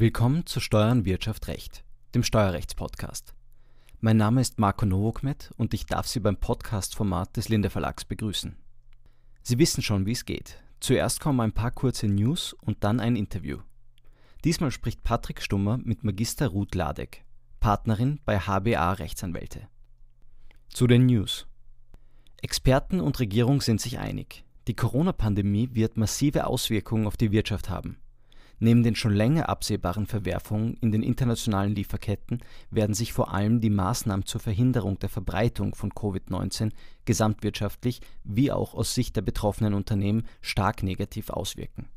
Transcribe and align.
Willkommen 0.00 0.46
zu 0.46 0.60
Steuern, 0.60 1.04
Wirtschaft, 1.04 1.46
Recht, 1.46 1.84
dem 2.14 2.22
Steuerrechtspodcast. 2.22 3.34
Mein 4.00 4.16
Name 4.16 4.40
ist 4.40 4.58
Marco 4.58 4.86
Novokmet 4.86 5.52
und 5.58 5.74
ich 5.74 5.84
darf 5.84 6.06
Sie 6.06 6.20
beim 6.20 6.38
Podcast-Format 6.38 7.36
des 7.36 7.50
Linde 7.50 7.68
Verlags 7.68 8.06
begrüßen. 8.06 8.56
Sie 9.42 9.58
wissen 9.58 9.82
schon, 9.82 10.06
wie 10.06 10.12
es 10.12 10.24
geht. 10.24 10.56
Zuerst 10.80 11.20
kommen 11.20 11.40
ein 11.40 11.52
paar 11.52 11.70
kurze 11.70 12.06
News 12.06 12.54
und 12.62 12.82
dann 12.82 12.98
ein 12.98 13.14
Interview. 13.14 13.58
Diesmal 14.42 14.70
spricht 14.70 15.02
Patrick 15.02 15.42
Stummer 15.42 15.76
mit 15.76 16.02
Magister 16.02 16.48
Ruth 16.48 16.74
Ladek, 16.74 17.26
Partnerin 17.60 18.20
bei 18.24 18.38
HBA 18.38 18.94
Rechtsanwälte. 18.94 19.68
Zu 20.70 20.86
den 20.86 21.04
News. 21.04 21.46
Experten 22.40 23.00
und 23.00 23.20
Regierung 23.20 23.60
sind 23.60 23.82
sich 23.82 23.98
einig. 23.98 24.46
Die 24.66 24.74
Corona-Pandemie 24.74 25.68
wird 25.74 25.98
massive 25.98 26.46
Auswirkungen 26.46 27.06
auf 27.06 27.18
die 27.18 27.32
Wirtschaft 27.32 27.68
haben. 27.68 27.98
Neben 28.62 28.82
den 28.82 28.94
schon 28.94 29.14
länger 29.14 29.48
absehbaren 29.48 30.06
Verwerfungen 30.06 30.74
in 30.82 30.92
den 30.92 31.02
internationalen 31.02 31.74
Lieferketten 31.74 32.40
werden 32.70 32.94
sich 32.94 33.14
vor 33.14 33.32
allem 33.32 33.62
die 33.62 33.70
Maßnahmen 33.70 34.26
zur 34.26 34.40
Verhinderung 34.40 34.98
der 34.98 35.08
Verbreitung 35.08 35.74
von 35.74 35.92
Covid-19 35.92 36.70
gesamtwirtschaftlich 37.06 38.02
wie 38.22 38.52
auch 38.52 38.74
aus 38.74 38.94
Sicht 38.94 39.16
der 39.16 39.22
betroffenen 39.22 39.72
Unternehmen 39.72 40.24
stark 40.42 40.82
negativ 40.82 41.30
auswirken. 41.30 41.88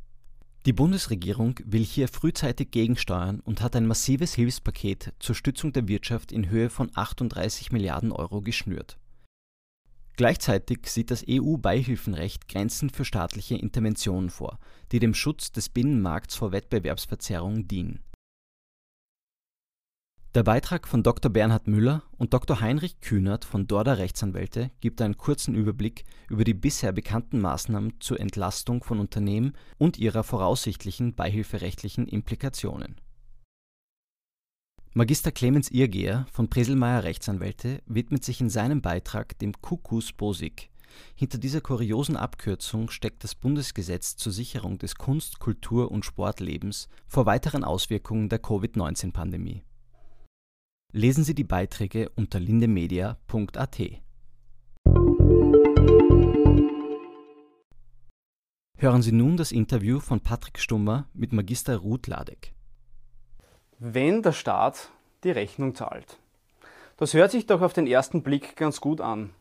Die 0.65 0.71
Bundesregierung 0.71 1.59
will 1.65 1.83
hier 1.83 2.07
frühzeitig 2.07 2.71
gegensteuern 2.71 3.41
und 3.41 3.61
hat 3.61 3.75
ein 3.75 3.85
massives 3.85 4.33
Hilfspaket 4.33 5.11
zur 5.19 5.35
Stützung 5.35 5.73
der 5.73 5.89
Wirtschaft 5.89 6.31
in 6.31 6.49
Höhe 6.49 6.69
von 6.69 6.89
38 6.95 7.73
Milliarden 7.73 8.13
Euro 8.13 8.39
geschnürt 8.39 8.97
Gleichzeitig 10.15 10.87
sieht 10.87 11.09
das 11.09 11.25
EU-Beihilfenrecht 11.27 12.47
Grenzen 12.47 12.91
für 12.91 13.03
staatliche 13.03 13.55
Interventionen 13.55 14.29
vor, 14.29 14.59
die 14.91 14.99
dem 14.99 15.15
Schutz 15.15 15.51
des 15.51 15.69
Binnenmarkts 15.69 16.35
vor 16.35 16.51
Wettbewerbsverzerrung 16.51 17.67
dienen. 17.67 18.03
Der 20.35 20.43
Beitrag 20.43 20.87
von 20.87 21.03
Dr. 21.03 21.31
Bernhard 21.31 21.67
Müller 21.67 22.03
und 22.17 22.33
Dr. 22.33 22.59
Heinrich 22.59 23.01
Kühnert 23.01 23.45
von 23.45 23.67
Dorda 23.67 23.93
Rechtsanwälte 23.93 24.71
gibt 24.81 24.99
einen 25.01 25.17
kurzen 25.17 25.53
Überblick 25.53 26.05
über 26.27 26.43
die 26.43 26.55
bisher 26.55 26.91
bekannten 26.91 27.39
Maßnahmen 27.39 27.99
zur 27.99 28.19
Entlastung 28.19 28.83
von 28.83 28.99
Unternehmen 28.99 29.53
und 29.77 29.99
ihrer 29.99 30.23
voraussichtlichen 30.23 31.13
beihilferechtlichen 31.13 32.07
Implikationen 32.07 32.95
Magister 34.95 35.31
Clemens 35.31 35.71
Irgeher 35.71 36.27
von 36.31 36.51
Preselmeier 36.51 37.03
Rechtsanwälte 37.03 37.81
widmet 37.87 38.23
sich 38.23 38.39
in 38.41 38.51
seinem 38.51 38.83
Beitrag 38.83 39.39
dem 39.39 39.59
Kuckuß 39.59 40.13
Bosig. 40.13 40.69
Hinter 41.15 41.39
dieser 41.39 41.61
kuriosen 41.61 42.15
Abkürzung 42.15 42.91
steckt 42.91 43.23
das 43.23 43.33
Bundesgesetz 43.33 44.17
zur 44.17 44.31
Sicherung 44.31 44.77
des 44.77 44.93
Kunst 44.93 45.39
Kultur 45.39 45.89
und 45.89 46.05
Sportlebens 46.05 46.89
vor 47.07 47.25
weiteren 47.25 47.63
Auswirkungen 47.63 48.29
der 48.29 48.37
Covid-19-Pandemie. 48.37 49.63
Lesen 50.91 51.23
Sie 51.23 51.33
die 51.33 51.43
Beiträge 51.43 52.11
unter 52.15 52.39
lindemedia.at. 52.39 53.81
Hören 58.77 59.01
Sie 59.01 59.11
nun 59.11 59.37
das 59.37 59.51
Interview 59.51 59.99
von 59.99 60.19
Patrick 60.19 60.59
Stummer 60.59 61.07
mit 61.15 61.33
Magister 61.33 61.77
Ruth 61.77 62.05
Ladek 62.05 62.53
wenn 63.85 64.21
der 64.21 64.31
Staat 64.31 64.89
die 65.25 65.31
Rechnung 65.31 65.75
zahlt. 65.75 66.17
Das 66.95 67.13
hört 67.13 67.31
sich 67.31 67.47
doch 67.47 67.61
auf 67.61 67.73
den 67.73 67.85
ersten 67.85 68.23
Blick 68.23 68.55
ganz 68.55 68.79
gut 68.79 69.01
an. 69.01 69.31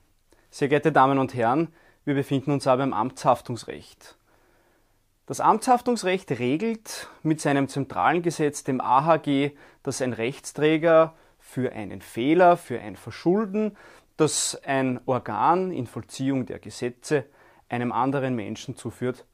Sehr 0.51 0.69
geehrte 0.69 0.91
Damen 0.91 1.21
und 1.21 1.35
Herren, 1.35 1.69
wir 2.05 2.15
befinden 2.15 2.51
uns 2.51 2.67
aber 2.67 2.83
im 2.83 2.93
Amtshaftungsrecht. 2.93 4.17
Das 5.27 5.39
Amtshaftungsrecht 5.39 6.29
regelt 6.33 7.09
mit 7.23 7.41
seinem 7.41 7.69
zentralen 7.69 8.23
Gesetz, 8.23 8.65
dem 8.65 8.81
AHG, 8.81 9.53
dass 9.85 10.03
ein 10.03 10.13
Rechtsträger 10.13 11.15
für 11.39 11.73
einen 11.73 12.03
Fehler, 12.03 12.57
für 12.57 12.81
ein 12.81 12.97
Verschulden, 12.97 13.77
das 14.17 14.61
ein 14.65 14.99
Organ 15.07 15.71
in 15.71 15.87
Vollziehung 15.87 16.47
der 16.47 16.59
Gesetze 16.59 17.27
einem 17.69 17.93
anderen 17.93 18.35
Menschen 18.35 18.77
zuführt, 18.77 19.25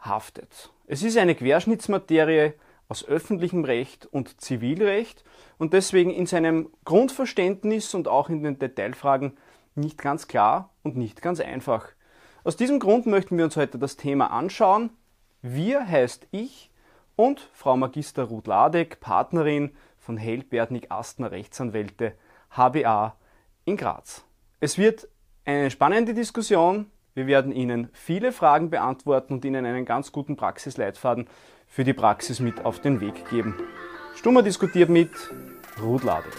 haftet. 0.00 0.70
Es 0.86 1.02
ist 1.02 1.18
eine 1.18 1.34
Querschnittsmaterie, 1.34 2.54
aus 2.88 3.04
öffentlichem 3.04 3.64
Recht 3.64 4.06
und 4.06 4.40
Zivilrecht 4.40 5.24
und 5.58 5.72
deswegen 5.72 6.10
in 6.10 6.26
seinem 6.26 6.70
Grundverständnis 6.84 7.94
und 7.94 8.08
auch 8.08 8.28
in 8.28 8.42
den 8.42 8.58
Detailfragen 8.58 9.36
nicht 9.74 9.98
ganz 9.98 10.28
klar 10.28 10.70
und 10.82 10.96
nicht 10.96 11.22
ganz 11.22 11.40
einfach. 11.40 11.88
Aus 12.44 12.56
diesem 12.56 12.78
Grund 12.78 13.06
möchten 13.06 13.36
wir 13.36 13.44
uns 13.44 13.56
heute 13.56 13.78
das 13.78 13.96
Thema 13.96 14.30
anschauen. 14.30 14.90
Wir 15.42 15.86
heißt 15.86 16.28
ich 16.30 16.70
und 17.16 17.50
Frau 17.52 17.76
Magister 17.76 18.24
Ruth 18.24 18.46
Ladek, 18.46 19.00
Partnerin 19.00 19.74
von 19.98 20.16
Held 20.16 20.46
Astner 20.90 21.32
Rechtsanwälte 21.32 22.14
HBA 22.50 23.16
in 23.64 23.76
Graz. 23.76 24.24
Es 24.60 24.78
wird 24.78 25.08
eine 25.44 25.70
spannende 25.70 26.14
Diskussion. 26.14 26.90
Wir 27.14 27.26
werden 27.26 27.52
Ihnen 27.52 27.88
viele 27.92 28.30
Fragen 28.30 28.70
beantworten 28.70 29.34
und 29.34 29.44
Ihnen 29.44 29.66
einen 29.66 29.84
ganz 29.84 30.12
guten 30.12 30.36
Praxisleitfaden 30.36 31.28
für 31.66 31.84
die 31.84 31.92
Praxis 31.92 32.40
mit 32.40 32.64
auf 32.64 32.80
den 32.80 33.00
Weg 33.00 33.28
geben. 33.30 33.54
Stummer 34.14 34.42
diskutiert 34.42 34.88
mit 34.88 35.10
Ruth 35.80 36.04
Ladek. 36.04 36.32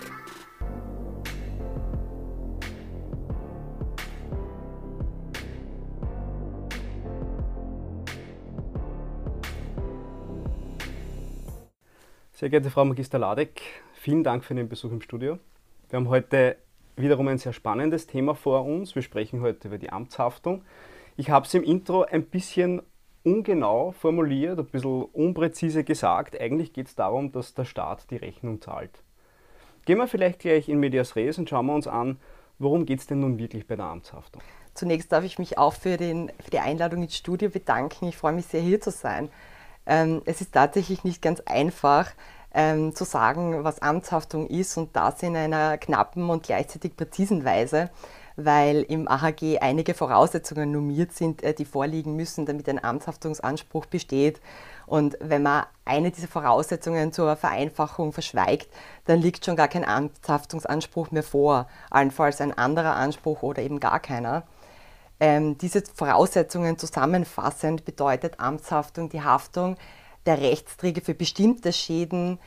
Sehr 12.32 12.50
geehrte 12.50 12.70
Frau 12.70 12.86
Magister 12.86 13.18
Ladek, 13.18 13.62
vielen 13.94 14.24
Dank 14.24 14.44
für 14.46 14.54
den 14.54 14.70
Besuch 14.70 14.92
im 14.92 15.02
Studio. 15.02 15.40
Wir 15.90 15.98
haben 15.98 16.10
heute 16.10 16.58
wiederum 16.96 17.28
ein 17.30 17.38
sehr 17.38 17.54
spannendes 17.54 18.06
Thema 18.06 18.36
vor 18.36 18.66
uns. 18.66 18.94
Wir 18.94 19.02
sprechen 19.02 19.42
heute 19.42 19.70
über 19.70 19.78
die 19.78 19.90
Amtshaftung. 19.90 20.64
Ich 21.16 21.30
habe 21.30 21.48
es 21.48 21.54
im 21.56 21.64
Intro 21.64 22.04
ein 22.04 22.24
bisschen 22.26 22.82
ungenau 23.28 23.92
formuliert, 23.92 24.58
ein 24.58 24.66
bisschen 24.66 25.04
unpräzise 25.04 25.84
gesagt. 25.84 26.40
Eigentlich 26.40 26.72
geht 26.72 26.88
es 26.88 26.96
darum, 26.96 27.32
dass 27.34 27.54
der 27.54 27.66
Staat 27.66 28.10
die 28.10 28.16
Rechnung 28.16 28.62
zahlt. 28.62 29.04
Gehen 29.86 29.98
wir 29.98 30.08
vielleicht 30.08 30.40
gleich 30.40 30.70
in 30.70 30.80
Medias 30.80 31.16
Res 31.16 31.38
und 31.38 31.50
schauen 31.50 31.66
wir 31.66 31.76
uns 31.76 31.88
an, 31.88 32.20
worum 32.58 32.86
geht 32.86 33.00
es 33.00 33.08
denn 33.08 33.20
nun 33.20 33.38
wirklich 33.38 33.68
bei 33.68 33.76
der 33.76 33.86
Amtshaftung? 33.86 34.42
Zunächst 34.74 35.12
darf 35.12 35.26
ich 35.26 35.40
mich 35.40 35.58
auch 35.58 35.74
für, 35.74 35.98
den, 35.98 36.32
für 36.40 36.52
die 36.52 36.60
Einladung 36.60 37.04
ins 37.04 37.18
Studio 37.18 37.50
bedanken. 37.50 38.08
Ich 38.08 38.18
freue 38.18 38.34
mich 38.34 38.46
sehr, 38.46 38.62
hier 38.62 38.80
zu 38.80 38.92
sein. 38.92 39.30
Ähm, 39.86 40.22
es 40.26 40.40
ist 40.40 40.54
tatsächlich 40.54 41.04
nicht 41.04 41.22
ganz 41.22 41.42
einfach 41.42 42.12
ähm, 42.54 42.96
zu 42.96 43.04
sagen, 43.04 43.64
was 43.64 43.82
Amtshaftung 43.82 44.48
ist 44.48 44.78
und 44.78 44.96
das 44.96 45.22
in 45.24 45.36
einer 45.36 45.78
knappen 45.78 46.30
und 46.30 46.44
gleichzeitig 46.44 46.96
präzisen 46.96 47.44
Weise 47.44 47.90
weil 48.38 48.84
im 48.84 49.08
AHG 49.08 49.58
einige 49.60 49.96
Voraussetzungen 49.96 50.72
normiert 50.72 51.12
sind, 51.12 51.44
äh, 51.44 51.54
die 51.54 51.66
vorliegen 51.66 52.16
müssen, 52.16 52.46
damit 52.46 52.70
ein 52.70 52.82
Amtshaftungsanspruch 52.82 53.88
besteht. 53.88 54.40
Und 54.86 55.18
wenn 55.20 55.44
man 55.44 55.66
eine 55.84 56.12
dieser 56.12 56.28
Voraussetzungen 56.28 57.12
zur 57.12 57.36
Vereinfachung 57.36 58.14
verschweigt, 58.14 58.70
dann 59.06 59.20
liegt 59.20 59.44
schon 59.44 59.56
gar 59.56 59.68
kein 59.68 59.84
Amtshaftungsanspruch 59.84 61.12
mehr 61.12 61.24
vor, 61.24 61.68
allenfalls 61.90 62.40
ein 62.40 62.56
anderer 62.56 62.96
Anspruch 62.96 63.42
oder 63.42 63.64
eben 63.64 63.80
gar 63.80 64.00
keiner. 64.00 64.44
Ähm, 65.20 65.58
diese 65.58 65.82
Voraussetzungen 65.82 66.78
zusammenfassend 66.78 67.86
bedeutet 67.86 68.40
Amtshaftung 68.40 69.10
die 69.10 69.24
Haftung 69.24 69.76
der 70.28 70.40
Rechtsträger 70.40 71.02
für 71.02 71.16
bestimmte 71.16 71.74
Schäden, 71.74 72.38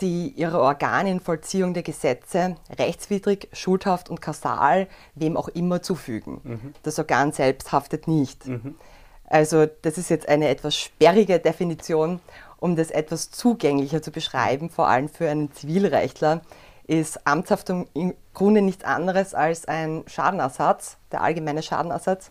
die 0.00 0.28
ihre 0.28 0.60
Organe 0.60 1.10
in 1.10 1.20
Vollziehung 1.20 1.74
der 1.74 1.82
Gesetze 1.82 2.56
rechtswidrig, 2.78 3.48
schuldhaft 3.52 4.10
und 4.10 4.20
kausal 4.20 4.88
wem 5.14 5.36
auch 5.36 5.48
immer 5.48 5.82
zufügen. 5.82 6.40
Mhm. 6.42 6.74
Das 6.82 6.98
Organ 6.98 7.32
selbst 7.32 7.72
haftet 7.72 8.08
nicht. 8.08 8.46
Mhm. 8.46 8.74
Also 9.26 9.66
das 9.82 9.98
ist 9.98 10.10
jetzt 10.10 10.28
eine 10.28 10.48
etwas 10.48 10.76
sperrige 10.76 11.38
Definition, 11.38 12.20
um 12.58 12.76
das 12.76 12.90
etwas 12.90 13.30
zugänglicher 13.30 14.02
zu 14.02 14.10
beschreiben, 14.10 14.70
vor 14.70 14.88
allem 14.88 15.08
für 15.08 15.28
einen 15.28 15.52
Zivilrechtler, 15.52 16.42
ist 16.86 17.26
Amtshaftung 17.26 17.88
im 17.94 18.14
Grunde 18.34 18.60
nichts 18.62 18.84
anderes 18.84 19.34
als 19.34 19.66
ein 19.66 20.04
Schadenersatz, 20.06 20.98
der 21.12 21.22
allgemeine 21.22 21.62
Schadenersatz, 21.62 22.30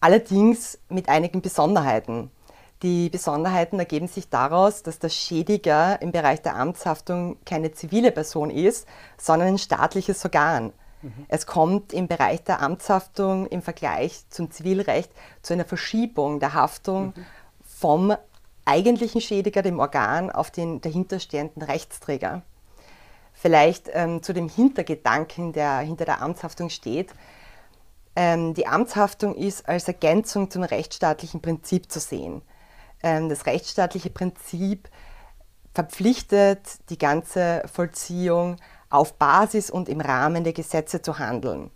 allerdings 0.00 0.78
mit 0.88 1.08
einigen 1.08 1.40
Besonderheiten. 1.40 2.30
Die 2.82 3.10
Besonderheiten 3.10 3.78
ergeben 3.78 4.08
sich 4.08 4.30
daraus, 4.30 4.82
dass 4.82 4.98
der 4.98 5.10
Schädiger 5.10 6.00
im 6.00 6.12
Bereich 6.12 6.40
der 6.40 6.56
Amtshaftung 6.56 7.36
keine 7.44 7.72
zivile 7.72 8.10
Person 8.10 8.48
ist, 8.48 8.88
sondern 9.18 9.48
ein 9.48 9.58
staatliches 9.58 10.24
Organ. 10.24 10.72
Mhm. 11.02 11.26
Es 11.28 11.46
kommt 11.46 11.92
im 11.92 12.08
Bereich 12.08 12.42
der 12.42 12.62
Amtshaftung 12.62 13.46
im 13.46 13.60
Vergleich 13.60 14.24
zum 14.30 14.50
Zivilrecht 14.50 15.10
zu 15.42 15.52
einer 15.52 15.66
Verschiebung 15.66 16.40
der 16.40 16.54
Haftung 16.54 17.08
mhm. 17.08 17.26
vom 17.62 18.16
eigentlichen 18.64 19.20
Schädiger, 19.20 19.60
dem 19.62 19.78
Organ, 19.78 20.30
auf 20.30 20.50
den 20.50 20.80
dahinterstehenden 20.80 21.62
Rechtsträger. 21.62 22.42
Vielleicht 23.34 23.90
ähm, 23.92 24.22
zu 24.22 24.32
dem 24.32 24.48
Hintergedanken, 24.48 25.52
der 25.52 25.78
hinter 25.78 26.04
der 26.06 26.22
Amtshaftung 26.22 26.70
steht. 26.70 27.10
Ähm, 28.16 28.54
die 28.54 28.66
Amtshaftung 28.66 29.34
ist 29.34 29.68
als 29.68 29.86
Ergänzung 29.86 30.50
zum 30.50 30.62
rechtsstaatlichen 30.62 31.40
Prinzip 31.40 31.90
zu 31.90 32.00
sehen. 32.00 32.42
Ähm, 33.02 33.28
das 33.28 33.46
rechtsstaatliche 33.46 34.10
Prinzip 34.10 34.88
verpflichtet, 35.74 36.60
die 36.90 36.98
ganze 36.98 37.62
Vollziehung 37.72 38.56
auf 38.90 39.14
Basis 39.14 39.70
und 39.70 39.88
im 39.88 40.00
Rahmen 40.00 40.44
der 40.44 40.52
Gesetze 40.52 41.00
zu 41.00 41.18
handeln. 41.18 41.70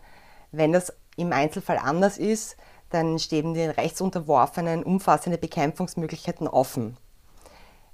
Wenn 0.50 0.72
das 0.72 0.92
im 1.16 1.32
Einzelfall 1.32 1.78
anders 1.78 2.18
ist, 2.18 2.56
dann 2.90 3.18
stehen 3.18 3.54
den 3.54 3.70
Rechtsunterworfenen 3.70 4.82
umfassende 4.82 5.38
Bekämpfungsmöglichkeiten 5.38 6.48
offen. 6.48 6.96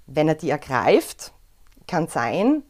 Wenn 0.07 0.29
er 0.29 0.35
die 0.35 0.51
ergreift, 0.51 1.33
kann 1.87 2.09
sein, 2.09 2.63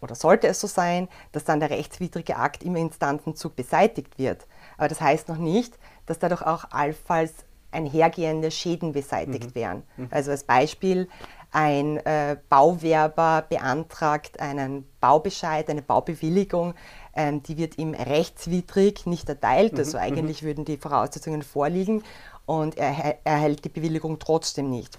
oder 0.00 0.14
sollte 0.14 0.46
es 0.46 0.60
so 0.60 0.66
sein, 0.66 1.08
dass 1.32 1.44
dann 1.44 1.60
der 1.60 1.70
rechtswidrige 1.70 2.36
Akt 2.36 2.62
im 2.62 2.76
Instanzenzug 2.76 3.56
beseitigt 3.56 4.18
wird. 4.18 4.46
Aber 4.76 4.88
das 4.88 5.00
heißt 5.00 5.28
noch 5.28 5.38
nicht, 5.38 5.78
dass 6.06 6.18
dadurch 6.18 6.42
auch 6.42 6.70
allenfalls 6.70 7.32
einhergehende 7.70 8.50
Schäden 8.50 8.92
beseitigt 8.92 9.50
mhm. 9.50 9.54
werden. 9.54 9.82
Mhm. 9.96 10.08
Also 10.10 10.30
als 10.30 10.44
Beispiel, 10.44 11.08
ein 11.52 11.98
äh, 12.04 12.36
Bauwerber 12.48 13.44
beantragt 13.48 14.40
einen 14.40 14.86
Baubescheid, 15.00 15.70
eine 15.70 15.80
Baubewilligung, 15.80 16.74
ähm, 17.14 17.42
die 17.42 17.56
wird 17.56 17.78
ihm 17.78 17.94
rechtswidrig 17.94 19.06
nicht 19.06 19.28
erteilt, 19.28 19.72
mhm. 19.72 19.78
also 19.78 19.96
eigentlich 19.98 20.42
mhm. 20.42 20.46
würden 20.46 20.64
die 20.64 20.76
Voraussetzungen 20.76 21.42
vorliegen 21.42 22.02
und 22.44 22.76
er 22.76 23.18
erhält 23.24 23.64
die 23.64 23.70
Bewilligung 23.70 24.18
trotzdem 24.18 24.70
nicht. 24.70 24.98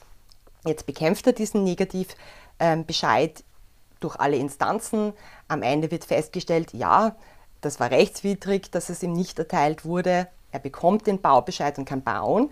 Jetzt 0.65 0.85
bekämpft 0.85 1.27
er 1.27 1.33
diesen 1.33 1.63
Negativbescheid 1.63 3.39
ähm, 3.39 3.45
durch 3.99 4.15
alle 4.19 4.37
Instanzen. 4.37 5.13
Am 5.47 5.61
Ende 5.61 5.91
wird 5.91 6.05
festgestellt, 6.05 6.73
ja, 6.73 7.15
das 7.61 7.79
war 7.79 7.91
rechtswidrig, 7.91 8.71
dass 8.71 8.89
es 8.89 9.03
ihm 9.03 9.13
nicht 9.13 9.39
erteilt 9.39 9.85
wurde. 9.85 10.27
Er 10.57 10.61
bekommt 10.61 11.05
den 11.05 11.21
Baubescheid 11.21 11.77
und 11.77 11.85
kann 11.85 12.01
bauen. 12.01 12.49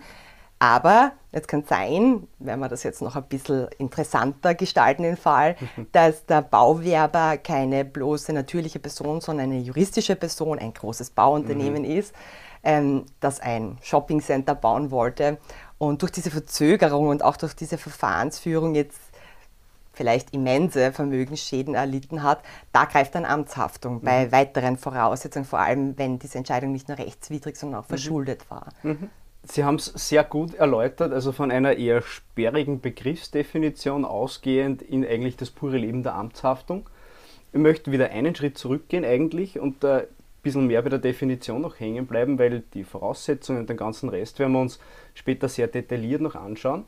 Aber 0.60 1.12
es 1.32 1.48
kann 1.48 1.64
sein, 1.64 2.28
wenn 2.38 2.60
wir 2.60 2.68
das 2.68 2.84
jetzt 2.84 3.02
noch 3.02 3.16
ein 3.16 3.24
bisschen 3.24 3.66
interessanter 3.78 4.54
gestalten, 4.54 5.02
den 5.02 5.16
Fall, 5.16 5.56
dass 5.92 6.24
der 6.24 6.40
Bauwerber 6.40 7.36
keine 7.36 7.84
bloße 7.84 8.32
natürliche 8.32 8.78
Person, 8.78 9.20
sondern 9.20 9.50
eine 9.50 9.58
juristische 9.58 10.14
Person, 10.14 10.60
ein 10.60 10.72
großes 10.72 11.10
Bauunternehmen 11.10 11.82
mhm. 11.82 11.98
ist, 11.98 12.14
ähm, 12.62 13.06
das 13.18 13.40
ein 13.40 13.76
Shoppingcenter 13.82 14.54
bauen 14.54 14.92
wollte 14.92 15.38
und 15.78 16.00
durch 16.02 16.12
diese 16.12 16.30
Verzögerung 16.30 17.08
und 17.08 17.24
auch 17.24 17.36
durch 17.36 17.54
diese 17.54 17.76
Verfahrensführung 17.76 18.76
jetzt 18.76 19.00
vielleicht 19.96 20.34
immense 20.34 20.92
Vermögensschäden 20.92 21.74
erlitten 21.74 22.22
hat, 22.22 22.40
da 22.72 22.84
greift 22.84 23.14
dann 23.14 23.24
Amtshaftung 23.24 23.96
mhm. 23.96 24.00
bei 24.02 24.30
weiteren 24.30 24.76
Voraussetzungen, 24.76 25.46
vor 25.46 25.58
allem 25.58 25.98
wenn 25.98 26.18
diese 26.18 26.38
Entscheidung 26.38 26.70
nicht 26.72 26.88
nur 26.88 26.98
rechtswidrig, 26.98 27.56
sondern 27.56 27.80
auch 27.80 27.84
mhm. 27.84 27.88
verschuldet 27.88 28.50
war. 28.50 28.68
Mhm. 28.82 29.10
Sie 29.48 29.64
haben 29.64 29.76
es 29.76 29.86
sehr 29.86 30.24
gut 30.24 30.54
erläutert, 30.54 31.12
also 31.12 31.32
von 31.32 31.50
einer 31.50 31.76
eher 31.76 32.02
sperrigen 32.02 32.80
Begriffsdefinition 32.80 34.04
ausgehend 34.04 34.82
in 34.82 35.06
eigentlich 35.06 35.36
das 35.36 35.50
pure 35.50 35.78
Leben 35.78 36.02
der 36.02 36.14
Amtshaftung. 36.14 36.88
Ich 37.52 37.60
möchte 37.60 37.92
wieder 37.92 38.10
einen 38.10 38.34
Schritt 38.34 38.58
zurückgehen 38.58 39.04
eigentlich 39.04 39.60
und 39.60 39.84
ein 39.84 40.02
bisschen 40.42 40.66
mehr 40.66 40.82
bei 40.82 40.90
der 40.90 40.98
Definition 40.98 41.62
noch 41.62 41.78
hängen 41.78 42.06
bleiben, 42.06 42.40
weil 42.40 42.64
die 42.74 42.82
Voraussetzungen 42.82 43.60
und 43.60 43.70
den 43.70 43.76
ganzen 43.76 44.08
Rest 44.08 44.40
werden 44.40 44.52
wir 44.52 44.60
uns 44.60 44.80
später 45.14 45.48
sehr 45.48 45.68
detailliert 45.68 46.20
noch 46.20 46.34
anschauen. 46.34 46.84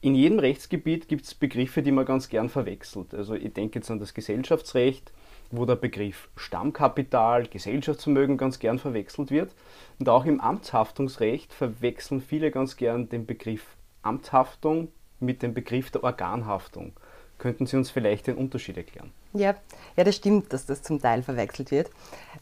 In 0.00 0.14
jedem 0.14 0.38
Rechtsgebiet 0.38 1.08
gibt 1.08 1.24
es 1.24 1.34
Begriffe, 1.34 1.82
die 1.82 1.90
man 1.90 2.04
ganz 2.04 2.28
gern 2.28 2.48
verwechselt. 2.48 3.14
Also 3.14 3.34
ich 3.34 3.52
denke 3.52 3.80
jetzt 3.80 3.90
an 3.90 3.98
das 3.98 4.14
Gesellschaftsrecht, 4.14 5.12
wo 5.50 5.64
der 5.64 5.74
Begriff 5.74 6.28
Stammkapital, 6.36 7.48
Gesellschaftsvermögen 7.48 8.36
ganz 8.36 8.60
gern 8.60 8.78
verwechselt 8.78 9.32
wird. 9.32 9.54
Und 9.98 10.08
auch 10.08 10.24
im 10.24 10.40
Amtshaftungsrecht 10.40 11.52
verwechseln 11.52 12.20
viele 12.20 12.52
ganz 12.52 12.76
gern 12.76 13.08
den 13.08 13.26
Begriff 13.26 13.64
Amtshaftung 14.02 14.92
mit 15.18 15.42
dem 15.42 15.52
Begriff 15.52 15.90
der 15.90 16.04
Organhaftung. 16.04 16.92
Könnten 17.38 17.66
Sie 17.66 17.76
uns 17.76 17.90
vielleicht 17.90 18.28
den 18.28 18.36
Unterschied 18.36 18.76
erklären? 18.76 19.10
Ja, 19.32 19.54
ja 19.96 20.04
das 20.04 20.16
stimmt, 20.16 20.52
dass 20.52 20.66
das 20.66 20.82
zum 20.82 21.00
Teil 21.00 21.22
verwechselt 21.22 21.70
wird. 21.70 21.90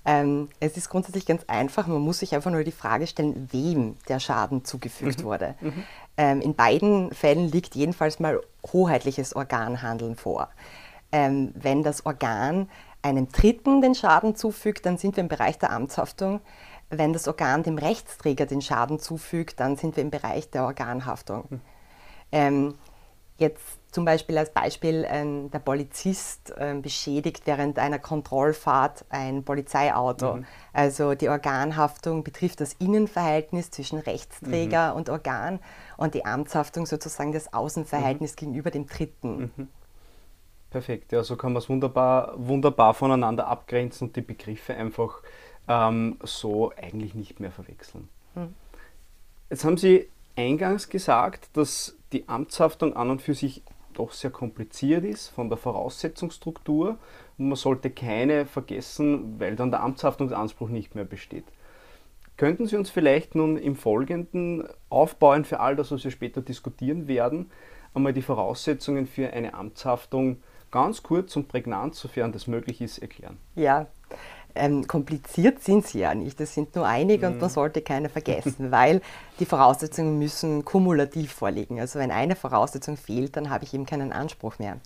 Ähm, 0.04 0.48
es 0.60 0.76
ist 0.76 0.88
grundsätzlich 0.88 1.26
ganz 1.26 1.42
einfach, 1.48 1.86
man 1.86 2.00
muss 2.00 2.20
sich 2.20 2.34
einfach 2.34 2.50
nur 2.50 2.62
die 2.62 2.72
Frage 2.72 3.06
stellen, 3.06 3.48
wem 3.50 3.96
der 4.08 4.20
Schaden 4.20 4.64
zugefügt 4.64 5.20
mhm. 5.20 5.24
wurde. 5.24 5.54
Mhm. 5.60 5.84
Ähm, 6.16 6.40
in 6.40 6.54
beiden 6.54 7.12
Fällen 7.12 7.50
liegt 7.50 7.74
jedenfalls 7.74 8.20
mal 8.20 8.40
hoheitliches 8.72 9.34
Organhandeln 9.34 10.16
vor. 10.16 10.48
Ähm, 11.10 11.52
wenn 11.54 11.82
das 11.82 12.06
Organ 12.06 12.68
einem 13.02 13.28
Dritten 13.30 13.80
den 13.80 13.94
Schaden 13.94 14.36
zufügt, 14.36 14.86
dann 14.86 14.96
sind 14.98 15.16
wir 15.16 15.22
im 15.22 15.28
Bereich 15.28 15.58
der 15.58 15.72
Amtshaftung. 15.72 16.40
Wenn 16.88 17.12
das 17.12 17.26
Organ 17.26 17.64
dem 17.64 17.78
Rechtsträger 17.78 18.46
den 18.46 18.62
Schaden 18.62 19.00
zufügt, 19.00 19.58
dann 19.58 19.76
sind 19.76 19.96
wir 19.96 20.04
im 20.04 20.10
Bereich 20.10 20.50
der 20.50 20.64
Organhaftung. 20.64 21.44
Mhm. 21.50 21.60
Ähm, 22.32 22.74
jetzt 23.38 23.78
zum 23.96 24.04
Beispiel 24.04 24.37
als 24.37 24.50
Beispiel, 24.50 25.04
äh, 25.04 25.48
der 25.48 25.58
Polizist 25.58 26.52
äh, 26.58 26.75
beschädigt 26.75 27.46
während 27.46 27.78
einer 27.78 27.98
Kontrollfahrt 27.98 29.06
ein 29.08 29.43
Polizeiauto. 29.43 30.34
Mhm. 30.34 30.46
Also 30.75 31.14
die 31.14 31.31
Organhaftung 31.31 32.22
betrifft 32.22 32.60
das 32.60 32.75
Innenverhältnis 32.75 33.70
zwischen 33.70 33.98
Rechtsträger 33.98 34.90
mhm. 34.90 34.96
und 34.98 35.08
Organ 35.08 35.60
und 35.96 36.12
die 36.12 36.26
Amtshaftung 36.26 36.84
sozusagen 36.84 37.32
das 37.32 37.54
Außenverhältnis 37.54 38.32
mhm. 38.32 38.37
gegenüber 38.37 38.70
dem 38.70 38.87
Dritten. 38.87 39.50
Mhm. 39.56 39.69
Perfekt, 40.69 41.12
ja, 41.12 41.25
so 41.25 41.37
kann 41.37 41.54
man 41.54 41.62
es 41.62 41.70
wunderbar, 41.70 42.34
wunderbar 42.37 42.93
voneinander 42.93 43.46
abgrenzen 43.46 44.08
und 44.08 44.16
die 44.16 44.20
Begriffe 44.20 44.75
einfach 44.75 45.22
ähm, 45.69 46.19
so 46.22 46.70
eigentlich 46.76 47.14
nicht 47.14 47.40
mehr 47.40 47.50
verwechseln. 47.50 48.10
Mhm. 48.34 48.54
Jetzt 49.48 49.64
haben 49.64 49.78
Sie 49.78 50.06
eingangs 50.37 50.90
gesagt, 50.90 51.48
dass 51.54 51.96
die 52.12 52.28
Amtshaftung 52.28 52.94
an 52.94 53.08
und 53.08 53.22
für 53.22 53.32
sich 53.32 53.62
doch 53.98 54.12
sehr 54.12 54.31
kompliziert 54.31 55.04
ist 55.04 55.28
von 55.28 55.48
der 55.48 55.58
Voraussetzungsstruktur 55.58 56.98
und 57.38 57.48
man 57.48 57.56
sollte 57.56 57.90
keine 57.90 58.46
vergessen, 58.46 59.40
weil 59.40 59.56
dann 59.56 59.70
der 59.70 59.82
Amtshaftungsanspruch 59.82 60.69
nicht 60.69 60.94
mehr 60.94 61.04
besteht. 61.04 61.44
Könnten 62.37 62.66
Sie 62.66 62.76
uns 62.76 62.90
vielleicht 62.90 63.34
nun 63.34 63.56
im 63.56 63.76
Folgenden 63.76 64.69
aufbauen 64.90 65.44
für 65.44 65.60
all 65.60 65.75
das, 65.75 65.90
was 65.90 66.04
wir 66.04 66.10
später 66.10 66.43
diskutieren 66.43 67.08
werden, 67.08 67.50
einmal 67.94 68.12
die 68.12 68.22
Voraussetzungen 68.22 69.06
für 69.06 69.32
eine 69.32 69.54
Amtshaftung 69.54 70.43
ganz 70.70 71.02
kurz 71.02 71.34
und 71.37 71.48
prägnant, 71.48 71.94
sofern 71.94 72.32
das 72.32 72.46
möglich 72.46 72.82
ist, 72.82 72.98
erklären? 72.98 73.38
Ja, 73.54 73.87
ähm, 74.56 74.87
kompliziert 74.87 75.62
sind 75.62 75.87
sie 75.87 76.00
ja 76.00 76.14
nicht. 76.14 76.41
Es 76.41 76.55
sind 76.55 76.75
nur 76.75 76.87
einige 76.87 77.26
mhm. 77.26 77.35
und 77.35 77.41
man 77.41 77.50
sollte 77.50 77.82
keine 77.82 78.08
vergessen, 78.08 78.70
weil 78.70 79.00
die 79.38 79.47
Voraussetzungen 79.47 80.19
müssen 80.19 80.64
kumulativ 80.64 81.32
vorliegen. 81.32 81.81
Also 81.81 81.99
wenn 81.99 82.11
eine 82.11 82.37
Voraussetzung 82.37 82.97
fehlt, 82.97 83.37
dann 83.37 83.50
habe 83.50 83.64
ich 83.64 83.75
eben 83.75 83.87
keinen 83.87 84.13
Anspruch 84.13 84.58
mehr. 84.58 84.79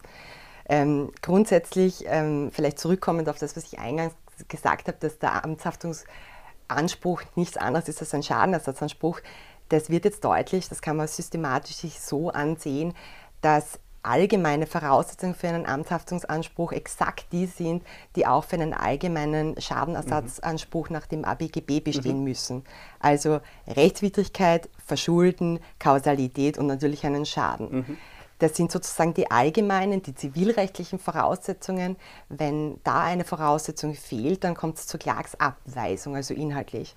Ähm, 0.69 1.11
grundsätzlich, 1.23 2.05
ähm, 2.07 2.50
vielleicht 2.53 2.79
zurückkommend 2.79 3.29
auf 3.29 3.39
das, 3.39 3.57
was 3.57 3.65
ich 3.65 3.79
eingangs 3.79 4.15
gesagt 4.49 4.89
habe, 4.89 4.99
dass 5.00 5.19
der 5.19 5.45
Amtshaftungsanspruch 5.45 7.23
nichts 7.35 7.57
anderes 7.57 7.89
ist 7.89 8.00
als 8.00 8.15
ein 8.15 8.23
Schadenersatzanspruch, 8.23 9.21
das 9.69 9.91
wird 9.91 10.05
jetzt 10.05 10.25
deutlich, 10.25 10.69
das 10.69 10.83
kann 10.83 10.97
man 10.97 11.09
systematisch 11.09 11.77
sich 11.77 12.00
so 12.00 12.31
ansehen, 12.31 12.95
dass 13.41 13.79
allgemeine 14.02 14.66
Voraussetzungen 14.66 15.35
für 15.35 15.49
einen 15.49 15.66
Amtshaftungsanspruch 15.66 16.73
exakt 16.73 17.26
die 17.33 17.47
sind, 17.47 17.85
die 18.16 18.26
auch 18.26 18.45
für 18.45 18.57
einen 18.57 18.73
allgemeinen 18.73 19.61
Schadenersatzanspruch 19.61 20.90
nach 20.90 21.07
dem 21.07 21.25
ABGB 21.25 21.80
bestehen 21.80 22.19
mhm. 22.19 22.25
müssen. 22.25 22.64
Also 22.99 23.40
Rechtswidrigkeit, 23.66 24.69
Verschulden, 24.85 25.61
Kausalität 25.78 26.59
und 26.59 26.66
natürlich 26.66 27.04
einen 27.04 27.26
Schaden. 27.26 27.71
Mhm. 27.71 27.99
Das 28.38 28.57
sind 28.57 28.73
sozusagen 28.73 29.12
die 29.12 29.30
allgemeinen, 29.30 30.02
die 30.02 30.14
zivilrechtlichen 30.14 30.99
Voraussetzungen. 30.99 31.97
Wenn 32.30 32.80
da 32.85 33.02
eine 33.02 33.25
Voraussetzung 33.25 33.95
fehlt, 33.95 34.45
dann 34.45 34.54
kommt 34.54 34.78
es 34.78 34.87
zur 34.87 34.99
Klagsabweisung, 34.99 36.16
also 36.16 36.33
inhaltlich. 36.33 36.97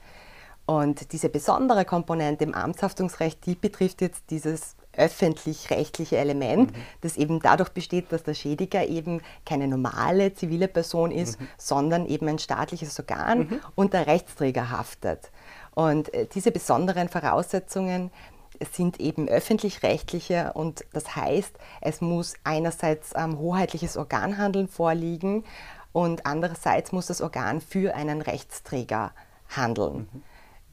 Und 0.66 1.12
diese 1.12 1.28
besondere 1.28 1.84
Komponente 1.84 2.46
im 2.46 2.54
Amtshaftungsrecht, 2.54 3.46
die 3.46 3.56
betrifft 3.56 4.00
jetzt 4.00 4.24
dieses 4.30 4.78
öffentlich-rechtliche 4.98 6.18
Element, 6.18 6.72
mhm. 6.72 6.82
das 7.02 7.18
eben 7.18 7.40
dadurch 7.40 7.70
besteht, 7.70 8.12
dass 8.12 8.24
der 8.24 8.34
Schädiger 8.34 8.88
eben 8.88 9.22
keine 9.46 9.68
normale 9.68 10.34
zivile 10.34 10.68
Person 10.68 11.12
ist, 11.12 11.40
mhm. 11.40 11.48
sondern 11.58 12.06
eben 12.06 12.28
ein 12.28 12.40
staatliches 12.40 13.00
Organ 13.00 13.40
mhm. 13.40 13.60
und 13.76 13.94
der 13.94 14.08
Rechtsträger 14.08 14.70
haftet. 14.70 15.32
Und 15.74 16.14
äh, 16.14 16.28
diese 16.34 16.52
besonderen 16.52 17.10
Voraussetzungen 17.10 18.12
sind 18.72 19.00
eben 19.00 19.28
öffentlich-rechtliche 19.28 20.54
und 20.54 20.86
das 20.94 21.16
heißt, 21.16 21.58
es 21.82 22.02
muss 22.02 22.36
einerseits 22.44 23.12
ähm, 23.16 23.40
hoheitliches 23.40 23.98
Organhandeln 23.98 24.68
vorliegen 24.68 25.44
und 25.92 26.26
andererseits 26.26 26.92
muss 26.92 27.08
das 27.08 27.22
Organ 27.22 27.62
für 27.62 27.96
einen 27.96 28.22
Rechtsträger 28.22 29.12
handeln. 29.50 30.08
Mhm. 30.12 30.24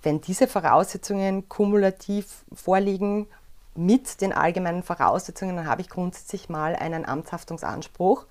Wenn 0.03 0.21
diese 0.21 0.47
Voraussetzungen 0.47 1.49
kumulativ 1.49 2.45
vorliegen 2.55 3.27
mit 3.81 4.21
den 4.21 4.33
allgemeinen 4.33 4.83
Voraussetzungen, 4.83 5.57
dann 5.57 5.67
habe 5.67 5.81
ich 5.81 5.89
grundsätzlich 5.89 6.49
mal 6.49 6.77
einen 6.77 7.07
Amtshaftungsanspruch. 7.07 8.27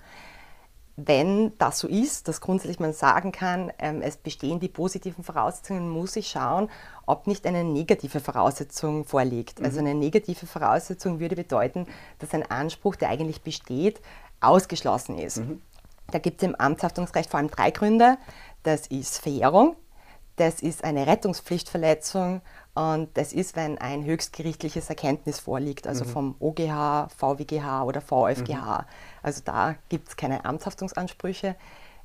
wenn 1.02 1.58
das 1.60 1.80
so 1.80 1.88
ist, 1.88 2.28
dass 2.28 2.42
grundsätzlich 2.42 2.82
man 2.82 2.92
sagen 2.92 3.32
kann, 3.32 3.72
ähm, 3.80 4.02
es 4.02 4.18
bestehen 4.18 4.60
die 4.60 4.68
positiven 4.68 5.24
Voraussetzungen, 5.24 5.90
muss 5.90 6.18
ich 6.18 6.28
schauen, 6.28 6.70
ob 7.06 7.26
nicht 7.26 7.48
eine 7.48 7.64
negative 7.64 8.20
Voraussetzung 8.20 9.06
vorliegt. 9.06 9.60
Mhm. 9.60 9.66
Also 9.66 9.80
eine 9.80 9.96
negative 9.96 10.46
Voraussetzung 10.46 11.22
würde 11.22 11.38
bedeuten, 11.38 11.88
dass 12.20 12.34
ein 12.34 12.44
Anspruch, 12.52 12.98
der 12.98 13.08
eigentlich 13.08 13.44
besteht, 13.44 14.02
ausgeschlossen 14.42 15.18
ist. 15.18 15.38
Mhm. 15.38 15.62
Da 16.12 16.20
gibt 16.20 16.44
es 16.44 16.50
im 16.50 16.56
Amtshaftungsrecht 16.56 17.30
vor 17.30 17.38
allem 17.38 17.50
drei 17.50 17.72
Gründe. 17.72 18.18
Das 18.64 18.88
ist 18.88 19.20
Verjährung, 19.20 19.78
das 20.36 20.62
ist 20.62 20.84
eine 20.84 21.08
Rettungspflichtverletzung 21.08 22.42
und 22.76 23.10
das 23.16 23.34
ist, 23.34 23.56
wenn 23.56 23.78
ein 23.78 24.06
höchstgerichtliches 24.06 24.90
Erkenntnis 24.90 25.40
vorliegt, 25.40 25.88
also 25.88 26.06
mhm. 26.06 26.10
vom 26.10 26.36
OGH, 26.40 27.10
VWGH 27.16 27.84
oder 27.84 28.02
VfGH. 28.02 28.80
Mhm. 28.80 28.86
Also 29.24 29.42
da 29.44 29.76
gibt 29.90 30.10
es 30.10 30.18
keine 30.18 30.46
Amtshaftungsansprüche. 30.46 31.56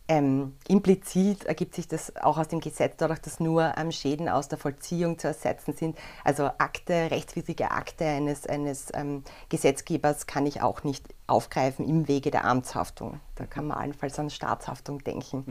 Ähm, 0.06 0.56
implizit 0.68 1.44
ergibt 1.44 1.74
sich 1.74 1.88
das 1.88 2.14
auch 2.16 2.36
aus 2.36 2.48
dem 2.48 2.60
Gesetz 2.60 2.96
dadurch, 2.98 3.20
dass 3.20 3.40
nur 3.40 3.72
ähm, 3.78 3.90
Schäden 3.90 4.28
aus 4.28 4.48
der 4.48 4.58
Vollziehung 4.58 5.18
zu 5.18 5.28
ersetzen 5.28 5.72
sind. 5.72 5.96
Also 6.24 6.50
Akte, 6.58 7.10
rechtswidrige 7.10 7.70
Akte 7.70 8.04
eines, 8.04 8.46
eines 8.46 8.88
ähm, 8.92 9.22
Gesetzgebers 9.48 10.26
kann 10.26 10.44
ich 10.44 10.60
auch 10.60 10.84
nicht 10.84 11.06
aufgreifen 11.26 11.88
im 11.88 12.06
Wege 12.06 12.30
der 12.30 12.44
Amtshaftung. 12.44 13.20
Da 13.36 13.46
kann 13.46 13.66
man 13.66 13.78
allenfalls 13.78 14.18
an 14.18 14.28
Staatshaftung 14.28 15.02
denken. 15.04 15.44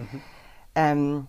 Mhm. 0.75 1.27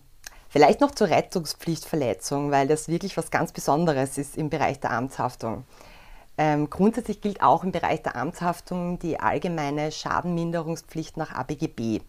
Vielleicht 0.54 0.80
noch 0.80 0.92
zur 0.92 1.08
Rettungspflichtverletzung, 1.08 2.52
weil 2.52 2.68
das 2.68 2.86
wirklich 2.86 3.16
was 3.16 3.32
ganz 3.32 3.50
Besonderes 3.50 4.18
ist 4.18 4.36
im 4.36 4.50
Bereich 4.50 4.78
der 4.78 4.92
Amtshaftung. 4.92 5.64
Ähm, 6.38 6.70
grundsätzlich 6.70 7.20
gilt 7.20 7.42
auch 7.42 7.64
im 7.64 7.72
Bereich 7.72 8.02
der 8.02 8.14
Amtshaftung 8.14 9.00
die 9.00 9.18
allgemeine 9.18 9.90
Schadenminderungspflicht 9.90 11.16
nach 11.16 11.34
ABGB. 11.34 12.02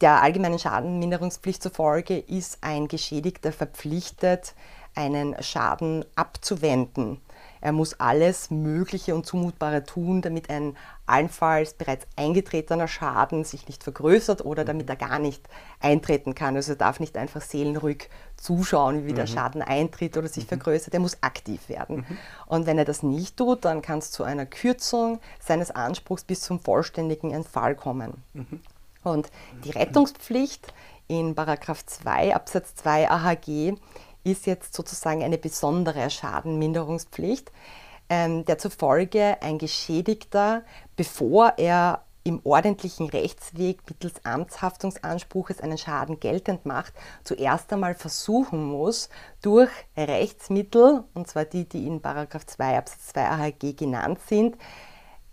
Der 0.00 0.20
allgemeinen 0.20 0.58
Schadenminderungspflicht 0.58 1.62
zufolge 1.62 2.18
ist 2.18 2.58
ein 2.60 2.88
Geschädigter 2.88 3.52
verpflichtet, 3.52 4.54
einen 4.96 5.40
Schaden 5.44 6.04
abzuwenden. 6.16 7.20
Er 7.62 7.70
muss 7.70 7.98
alles 8.00 8.50
Mögliche 8.50 9.14
und 9.14 9.24
Zumutbare 9.24 9.84
tun, 9.84 10.20
damit 10.20 10.50
ein 10.50 10.76
allenfalls 11.06 11.74
bereits 11.74 12.08
eingetretener 12.16 12.88
Schaden 12.88 13.44
sich 13.44 13.68
nicht 13.68 13.84
vergrößert 13.84 14.44
oder 14.44 14.64
damit 14.64 14.90
er 14.90 14.96
gar 14.96 15.20
nicht 15.20 15.48
eintreten 15.78 16.34
kann. 16.34 16.56
Also 16.56 16.72
er 16.72 16.76
darf 16.76 16.98
nicht 16.98 17.16
einfach 17.16 17.40
seelenruhig 17.40 18.10
zuschauen, 18.36 19.06
wie 19.06 19.12
mhm. 19.12 19.16
der 19.16 19.28
Schaden 19.28 19.62
eintritt 19.62 20.16
oder 20.16 20.26
sich 20.26 20.44
mhm. 20.44 20.48
vergrößert. 20.48 20.92
Er 20.92 21.00
muss 21.00 21.22
aktiv 21.22 21.68
werden. 21.68 21.98
Mhm. 22.08 22.18
Und 22.46 22.66
wenn 22.66 22.78
er 22.78 22.84
das 22.84 23.04
nicht 23.04 23.36
tut, 23.36 23.64
dann 23.64 23.80
kann 23.80 24.00
es 24.00 24.10
zu 24.10 24.24
einer 24.24 24.44
Kürzung 24.44 25.20
seines 25.38 25.70
Anspruchs 25.70 26.24
bis 26.24 26.40
zum 26.40 26.58
vollständigen 26.58 27.30
Entfall 27.30 27.76
kommen. 27.76 28.24
Mhm. 28.34 28.60
Und 29.04 29.30
die 29.64 29.70
Rettungspflicht 29.70 30.74
in 31.06 31.36
Paragraph 31.36 31.86
2 31.86 32.34
Absatz 32.34 32.74
2 32.74 33.08
AHG 33.08 33.74
ist 34.24 34.46
jetzt 34.46 34.74
sozusagen 34.74 35.22
eine 35.22 35.38
besondere 35.38 36.08
Schadenminderungspflicht, 36.10 37.52
ähm, 38.08 38.44
der 38.44 38.58
zufolge 38.58 39.40
ein 39.40 39.58
Geschädigter, 39.58 40.62
bevor 40.96 41.54
er 41.56 42.04
im 42.24 42.40
ordentlichen 42.44 43.08
Rechtsweg 43.08 43.80
mittels 43.88 44.24
Amtshaftungsanspruches 44.24 45.60
einen 45.60 45.78
Schaden 45.78 46.20
geltend 46.20 46.66
macht, 46.66 46.92
zuerst 47.24 47.72
einmal 47.72 47.94
versuchen 47.94 48.64
muss, 48.64 49.08
durch 49.40 49.70
Rechtsmittel, 49.96 51.04
und 51.14 51.26
zwar 51.26 51.44
die, 51.44 51.68
die 51.68 51.86
in 51.86 52.00
2 52.00 52.78
Absatz 52.78 53.08
2 53.08 53.28
AHG 53.28 53.72
genannt 53.74 54.20
sind, 54.26 54.56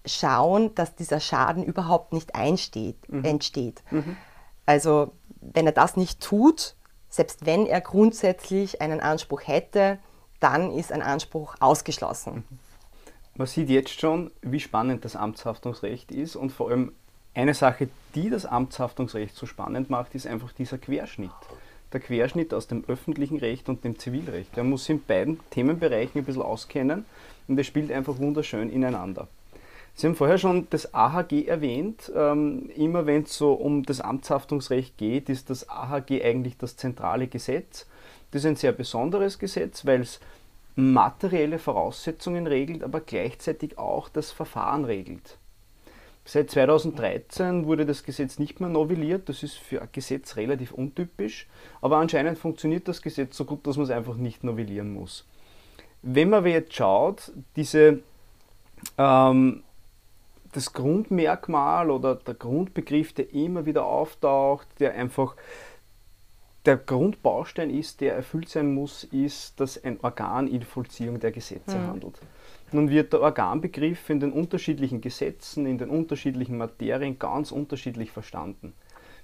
schauen, 0.05 0.73
dass 0.75 0.95
dieser 0.95 1.19
Schaden 1.19 1.63
überhaupt 1.63 2.13
nicht 2.13 2.33
einsteht, 2.33 2.97
mhm. 3.07 3.23
entsteht. 3.23 3.83
Mhm. 3.91 4.17
Also 4.65 5.11
wenn 5.41 5.65
er 5.65 5.73
das 5.73 5.95
nicht 5.95 6.21
tut, 6.21 6.75
selbst 7.09 7.45
wenn 7.45 7.65
er 7.65 7.81
grundsätzlich 7.81 8.81
einen 8.81 8.99
Anspruch 8.99 9.41
hätte, 9.45 9.97
dann 10.39 10.71
ist 10.71 10.91
ein 10.91 11.01
Anspruch 11.01 11.55
ausgeschlossen. 11.59 12.43
Man 13.35 13.47
sieht 13.47 13.69
jetzt 13.69 13.99
schon, 13.99 14.31
wie 14.41 14.59
spannend 14.59 15.05
das 15.05 15.15
Amtshaftungsrecht 15.15 16.11
ist 16.11 16.35
und 16.35 16.51
vor 16.51 16.69
allem 16.69 16.91
eine 17.33 17.53
Sache, 17.53 17.89
die 18.15 18.29
das 18.29 18.45
Amtshaftungsrecht 18.45 19.35
so 19.35 19.45
spannend 19.45 19.89
macht, 19.89 20.15
ist 20.15 20.27
einfach 20.27 20.51
dieser 20.51 20.77
Querschnitt. 20.77 21.31
Der 21.93 21.99
Querschnitt 21.99 22.53
aus 22.53 22.67
dem 22.67 22.83
öffentlichen 22.87 23.39
Recht 23.39 23.69
und 23.69 23.83
dem 23.83 23.97
Zivilrecht. 23.97 24.57
Er 24.57 24.63
muss 24.63 24.85
sich 24.85 24.97
in 24.97 25.03
beiden 25.03 25.39
Themenbereichen 25.49 26.21
ein 26.21 26.25
bisschen 26.25 26.41
auskennen 26.41 27.05
und 27.47 27.59
es 27.59 27.65
spielt 27.65 27.91
einfach 27.91 28.17
wunderschön 28.17 28.69
ineinander. 28.69 29.27
Sie 29.99 30.07
haben 30.07 30.15
vorher 30.15 30.37
schon 30.37 30.65
das 30.69 30.93
AHG 30.93 31.47
erwähnt. 31.47 32.09
Ähm, 32.15 32.69
immer 32.73 33.05
wenn 33.05 33.23
es 33.23 33.37
so 33.37 33.51
um 33.51 33.83
das 33.83 33.99
Amtshaftungsrecht 33.99 34.97
geht, 34.97 35.27
ist 35.27 35.49
das 35.49 35.67
AHG 35.67 36.23
eigentlich 36.23 36.57
das 36.57 36.77
zentrale 36.77 37.27
Gesetz. 37.27 37.85
Das 38.31 38.43
ist 38.43 38.45
ein 38.45 38.55
sehr 38.55 38.71
besonderes 38.71 39.39
Gesetz, 39.39 39.85
weil 39.85 39.99
es 39.99 40.21
materielle 40.77 41.59
Voraussetzungen 41.59 42.47
regelt, 42.47 42.81
aber 42.81 43.01
gleichzeitig 43.01 43.77
auch 43.77 44.07
das 44.07 44.31
Verfahren 44.31 44.85
regelt. 44.85 45.37
Seit 46.23 46.49
2013 46.49 47.65
wurde 47.65 47.85
das 47.85 48.05
Gesetz 48.05 48.39
nicht 48.39 48.61
mehr 48.61 48.69
novelliert. 48.69 49.27
Das 49.27 49.43
ist 49.43 49.55
für 49.55 49.81
ein 49.81 49.89
Gesetz 49.91 50.37
relativ 50.37 50.71
untypisch, 50.71 51.45
aber 51.81 51.97
anscheinend 51.97 52.37
funktioniert 52.37 52.87
das 52.87 53.01
Gesetz 53.01 53.35
so 53.35 53.43
gut, 53.43 53.67
dass 53.67 53.75
man 53.75 53.83
es 53.83 53.91
einfach 53.91 54.15
nicht 54.15 54.45
novellieren 54.45 54.93
muss. 54.93 55.27
Wenn 56.03 56.29
man 56.29 56.45
jetzt 56.45 56.73
schaut, 56.73 57.33
diese 57.57 57.99
ähm, 58.97 59.63
das 60.51 60.73
Grundmerkmal 60.73 61.91
oder 61.91 62.15
der 62.15 62.33
Grundbegriff, 62.33 63.13
der 63.13 63.33
immer 63.33 63.65
wieder 63.65 63.85
auftaucht, 63.85 64.67
der 64.79 64.93
einfach 64.93 65.35
der 66.65 66.77
Grundbaustein 66.77 67.69
ist, 67.69 68.01
der 68.01 68.15
erfüllt 68.15 68.49
sein 68.49 68.73
muss, 68.73 69.03
ist, 69.05 69.59
dass 69.59 69.81
ein 69.83 69.99
Organ 70.01 70.47
in 70.47 70.61
Vollziehung 70.61 71.19
der 71.19 71.31
Gesetze 71.31 71.77
mhm. 71.77 71.87
handelt. 71.87 72.19
Nun 72.71 72.89
wird 72.89 73.13
der 73.13 73.21
Organbegriff 73.21 74.09
in 74.09 74.19
den 74.19 74.31
unterschiedlichen 74.31 75.01
Gesetzen, 75.01 75.65
in 75.65 75.77
den 75.77 75.89
unterschiedlichen 75.89 76.57
Materien 76.57 77.17
ganz 77.17 77.51
unterschiedlich 77.51 78.11
verstanden. 78.11 78.73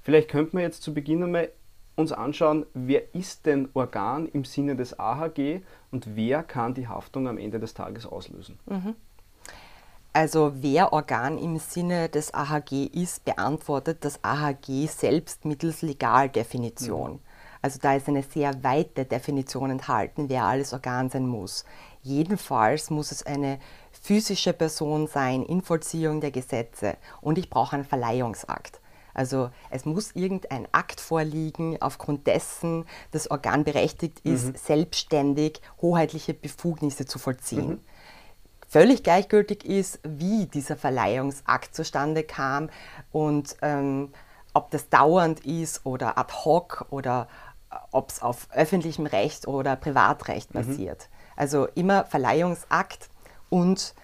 Vielleicht 0.01 0.29
könnte 0.29 0.55
man 0.55 0.63
jetzt 0.63 0.81
zu 0.81 0.93
Beginn 0.93 1.23
einmal 1.23 1.49
uns 1.95 2.11
anschauen, 2.11 2.65
wer 2.73 3.13
ist 3.15 3.45
denn 3.45 3.69
Organ 3.73 4.27
im 4.27 4.43
Sinne 4.43 4.75
des 4.75 4.99
AHG 4.99 5.61
und 5.91 6.15
wer 6.15 6.43
kann 6.43 6.73
die 6.73 6.87
Haftung 6.87 7.27
am 7.27 7.37
Ende 7.37 7.59
des 7.59 7.73
Tages 7.73 8.05
auslösen. 8.05 8.59
Mhm. 8.65 8.95
Also 10.15 10.53
wer 10.61 10.93
Organ 10.93 11.37
im 11.37 11.59
Sinne 11.59 12.07
des 12.07 12.33
AHG 12.33 12.85
ist, 12.85 13.25
beantwortet 13.25 14.05
das 14.05 14.23
AHG 14.23 14.87
selbst 14.87 15.43
mittels 15.43 15.81
Legaldefinition. 15.81 17.11
Mhm. 17.11 17.19
Also 17.61 17.79
da 17.81 17.95
ist 17.95 18.07
eine 18.07 18.23
sehr 18.23 18.63
weite 18.63 19.03
Definition 19.03 19.71
enthalten, 19.71 20.29
wer 20.29 20.45
alles 20.45 20.71
Organ 20.71 21.09
sein 21.09 21.27
muss. 21.27 21.65
Jedenfalls 22.01 22.89
muss 22.91 23.11
es 23.11 23.25
eine 23.25 23.59
physische 23.91 24.53
Person 24.53 25.07
sein 25.07 25.43
in 25.43 25.61
Vollziehung 25.61 26.21
der 26.21 26.31
Gesetze 26.31 26.95
und 27.19 27.37
ich 27.37 27.49
brauche 27.49 27.75
einen 27.75 27.83
Verleihungsakt. 27.83 28.79
Also 29.13 29.49
es 29.69 29.83
muss 29.83 30.13
irgendein 30.13 30.65
Akt 30.71 31.01
vorliegen, 31.01 31.81
aufgrund 31.81 32.25
dessen 32.25 32.85
das 33.11 33.29
Organ 33.29 33.65
berechtigt 33.65 34.21
ist, 34.23 34.45
mhm. 34.45 34.55
selbstständig 34.55 35.59
hoheitliche 35.81 36.33
Befugnisse 36.33 37.05
zu 37.05 37.19
vollziehen. 37.19 37.67
Mhm 37.67 37.79
völlig 38.75 39.03
gleichgültig 39.03 39.63
ist, 39.63 40.01
wie 40.03 40.47
dieser 40.47 40.75
Verleihungsakt 40.75 41.73
zustande 41.73 42.23
kam 42.23 42.69
und 43.13 43.55
ähm, 43.61 44.11
ob 44.53 44.69
das 44.69 44.89
dauernd 44.89 45.45
ist 45.45 45.85
oder 45.85 46.17
ad 46.17 46.33
hoc 46.43 46.85
oder 46.89 47.29
äh, 47.71 47.75
ob 47.93 48.09
es 48.09 48.21
auf 48.21 48.49
öffentlichem 48.51 49.05
Recht 49.05 49.47
oder 49.47 49.77
Privatrecht 49.77 50.53
mhm. 50.53 50.59
basiert. 50.59 51.07
Mhm. 51.09 51.15
Also 51.37 51.67
immer 51.67 52.03
Verleihungsakt 52.03 53.07
und 53.49 53.95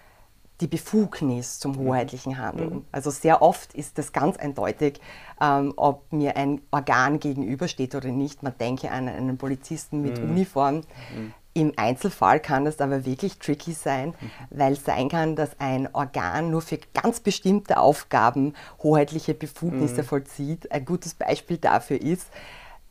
die 0.61 0.67
Befugnis 0.67 1.59
zum 1.59 1.73
mhm. 1.73 1.79
hoheitlichen 1.79 2.37
Handeln. 2.37 2.73
Mhm. 2.75 2.85
Also 2.93 3.09
sehr 3.09 3.41
oft 3.41 3.73
ist 3.73 3.97
das 3.97 4.13
ganz 4.13 4.37
eindeutig, 4.37 5.01
ähm, 5.41 5.73
ob 5.75 6.13
mir 6.13 6.37
ein 6.37 6.61
Organ 6.71 7.19
gegenübersteht 7.19 7.93
oder 7.93 8.07
nicht. 8.07 8.41
Man 8.41 8.57
denke 8.57 8.89
an 8.89 9.09
einen 9.09 9.37
Polizisten 9.37 10.01
mit 10.01 10.17
mhm. 10.17 10.29
Uniform. 10.29 10.75
Mhm. 11.13 11.33
Im 11.53 11.73
Einzelfall 11.75 12.39
kann 12.39 12.63
das 12.63 12.79
aber 12.79 13.05
wirklich 13.05 13.37
tricky 13.37 13.73
sein, 13.73 14.09
mhm. 14.09 14.31
weil 14.51 14.73
es 14.73 14.85
sein 14.85 15.09
kann, 15.09 15.35
dass 15.35 15.59
ein 15.59 15.93
Organ 15.93 16.49
nur 16.49 16.61
für 16.61 16.79
ganz 16.93 17.19
bestimmte 17.19 17.77
Aufgaben 17.77 18.53
hoheitliche 18.81 19.33
Befugnisse 19.33 20.03
mhm. 20.03 20.05
vollzieht. 20.05 20.71
Ein 20.71 20.85
gutes 20.85 21.13
Beispiel 21.13 21.57
dafür 21.57 22.01
ist 22.01 22.27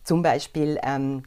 zum 0.05 0.23
Beispiel 0.23 0.79
ähm, 0.83 1.23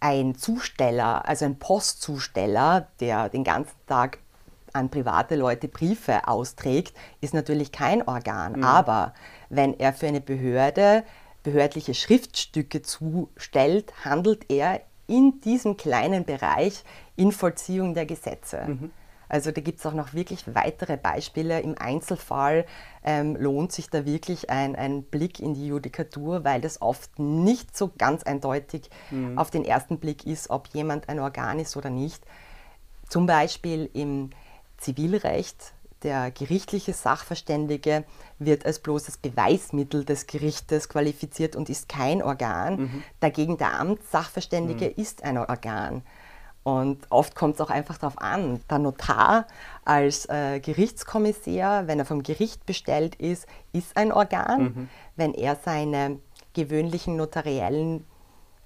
ein 0.00 0.34
Zusteller, 0.34 1.28
also 1.28 1.44
ein 1.44 1.58
Postzusteller, 1.58 2.88
der 3.00 3.28
den 3.28 3.44
ganzen 3.44 3.76
Tag 3.86 4.18
an 4.72 4.88
private 4.88 5.36
Leute 5.36 5.68
Briefe 5.68 6.26
austrägt, 6.28 6.96
ist 7.20 7.34
natürlich 7.34 7.72
kein 7.72 8.06
Organ. 8.06 8.56
Mhm. 8.56 8.64
Aber 8.64 9.14
wenn 9.50 9.78
er 9.78 9.92
für 9.92 10.06
eine 10.06 10.20
Behörde 10.20 11.04
behördliche 11.42 11.94
Schriftstücke 11.94 12.82
zustellt, 12.82 13.92
handelt 14.04 14.50
er 14.50 14.80
in 15.10 15.40
diesem 15.40 15.76
kleinen 15.76 16.24
Bereich 16.24 16.84
in 17.16 17.32
Vollziehung 17.32 17.94
der 17.94 18.06
Gesetze. 18.06 18.64
Mhm. 18.66 18.90
Also 19.28 19.52
da 19.52 19.60
gibt 19.60 19.78
es 19.78 19.86
auch 19.86 19.94
noch 19.94 20.12
wirklich 20.12 20.54
weitere 20.54 20.96
Beispiele. 20.96 21.60
Im 21.60 21.76
Einzelfall 21.78 22.66
ähm, 23.04 23.36
lohnt 23.36 23.70
sich 23.70 23.88
da 23.88 24.04
wirklich 24.04 24.50
ein, 24.50 24.74
ein, 24.74 25.04
Blick 25.04 25.38
in 25.38 25.54
die 25.54 25.68
Judikatur, 25.68 26.44
weil 26.44 26.60
das 26.60 26.82
oft 26.82 27.18
nicht 27.18 27.76
so 27.76 27.92
ganz 27.96 28.24
eindeutig 28.24 28.90
mhm. 29.10 29.38
auf 29.38 29.50
den 29.50 29.64
ersten 29.64 29.98
Blick 29.98 30.26
ist, 30.26 30.50
ob 30.50 30.68
jemand 30.68 31.08
ein 31.08 31.20
Organ 31.20 31.60
ist 31.60 31.76
oder 31.76 31.90
nicht. 31.90 32.24
Zum 33.08 33.26
Beispiel 33.26 33.88
im 33.92 34.30
Zivilrecht 34.78 35.74
der 36.02 36.30
gerichtliche 36.30 36.92
Sachverständige 36.92 38.04
wird 38.38 38.64
als 38.64 38.78
bloßes 38.78 39.18
Beweismittel 39.18 40.04
des 40.04 40.26
Gerichtes 40.26 40.88
qualifiziert 40.88 41.56
und 41.56 41.68
ist 41.68 41.88
kein 41.88 42.22
Organ. 42.22 42.80
Mhm. 42.80 43.02
Dagegen 43.20 43.58
der 43.58 43.78
Amtssachverständige 43.78 44.86
mhm. 44.86 45.02
ist 45.02 45.24
ein 45.24 45.38
Organ. 45.38 46.02
Und 46.62 47.06
oft 47.10 47.34
kommt 47.34 47.54
es 47.54 47.60
auch 47.60 47.70
einfach 47.70 47.98
darauf 47.98 48.18
an. 48.18 48.60
Der 48.70 48.78
Notar 48.78 49.46
als 49.84 50.26
äh, 50.28 50.60
Gerichtskommissär, 50.60 51.84
wenn 51.86 51.98
er 51.98 52.04
vom 52.04 52.22
Gericht 52.22 52.66
bestellt 52.66 53.14
ist, 53.14 53.46
ist 53.72 53.96
ein 53.96 54.12
Organ. 54.12 54.62
Mhm. 54.62 54.88
Wenn 55.16 55.34
er 55.34 55.56
seine 55.56 56.18
gewöhnlichen 56.52 57.16
notariellen 57.16 58.04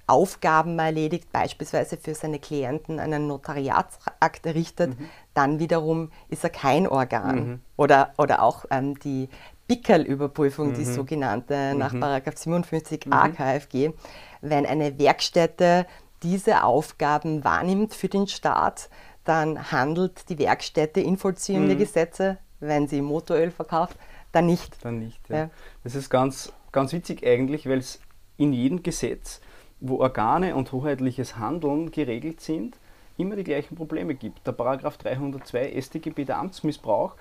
Aufgaben 0.07 0.79
erledigt, 0.79 1.33
beispielsweise 1.33 1.97
für 1.97 2.15
seine 2.15 2.39
Klienten 2.39 3.01
einen 3.01 3.27
Notariatsakt 3.27 4.45
errichtet, 4.45 4.99
mhm. 4.99 5.09
dann 5.33 5.59
wiederum 5.59 6.11
ist 6.29 6.45
er 6.45 6.51
kein 6.51 6.87
Organ. 6.87 7.37
Mhm. 7.37 7.61
Oder, 7.77 8.13
oder 8.19 8.43
auch 8.43 8.67
ähm, 8.71 8.99
die 8.99 9.29
Pickerl-Überprüfung, 9.67 10.71
mhm. 10.71 10.75
die 10.75 10.85
sogenannte 10.85 11.75
nach 11.75 11.93
57 11.93 13.07
mhm. 13.07 13.13
A 13.13 13.29
mhm. 13.29 13.35
KfG, 13.35 13.93
wenn 14.41 14.67
eine 14.67 14.99
Werkstätte 14.99 15.87
diese 16.23 16.65
Aufgaben 16.65 17.45
wahrnimmt 17.45 17.95
für 17.95 18.09
den 18.09 18.27
Staat, 18.27 18.89
dann 19.25 19.73
handelt 19.73 20.29
die 20.29 20.39
Werkstätte 20.39 21.01
in 21.01 21.17
Vollziehung 21.17 21.67
der 21.67 21.77
mhm. 21.77 21.81
Gesetze, 21.81 22.39
wenn 22.61 22.89
sie 22.89 23.01
Motoröl 23.01 23.51
verkauft, 23.51 23.97
dann 24.33 24.47
nicht. 24.47 24.85
Dann 24.85 24.99
nicht, 24.99 25.21
ja. 25.29 25.37
ja. 25.37 25.51
Das 25.83 25.95
ist 25.95 26.11
ganz, 26.11 26.53
ganz 26.73 26.93
witzig 26.93 27.27
eigentlich, 27.27 27.67
weil 27.69 27.79
es 27.79 28.01
in 28.37 28.53
jedem 28.53 28.83
Gesetz 28.83 29.41
wo 29.87 30.01
Organe 30.01 30.57
und 30.57 30.73
hoheitliches 30.73 31.37
Handeln 31.37 31.91
geregelt 31.91 32.41
sind, 32.41 32.77
immer 33.19 33.37
die 33.37 33.45
gleichen 33.45 33.77
Probleme 33.77 34.15
gibt. 34.15 34.47
Der 34.47 34.53
Paragraph 34.53 34.97
302 34.97 35.81
StGB 35.81 36.25
der 36.25 36.39
Amtsmissbrauch, 36.39 37.15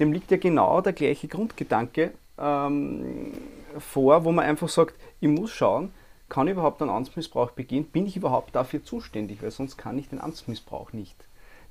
dem 0.00 0.12
liegt 0.12 0.30
ja 0.30 0.36
genau 0.36 0.80
der 0.80 0.92
gleiche 0.92 1.28
Grundgedanke 1.28 2.12
ähm, 2.38 3.32
vor, 3.78 4.24
wo 4.24 4.32
man 4.32 4.44
einfach 4.44 4.68
sagt, 4.68 4.94
ich 5.20 5.28
muss 5.28 5.52
schauen, 5.52 5.92
kann 6.28 6.48
ich 6.48 6.54
überhaupt 6.54 6.82
einen 6.82 6.90
Amtsmissbrauch 6.90 7.52
begehen? 7.52 7.84
Bin 7.84 8.06
ich 8.06 8.16
überhaupt 8.16 8.54
dafür 8.54 8.82
zuständig? 8.82 9.42
Weil 9.42 9.50
sonst 9.50 9.76
kann 9.76 9.98
ich 9.98 10.08
den 10.08 10.20
Amtsmissbrauch 10.20 10.92
nicht, 10.92 11.16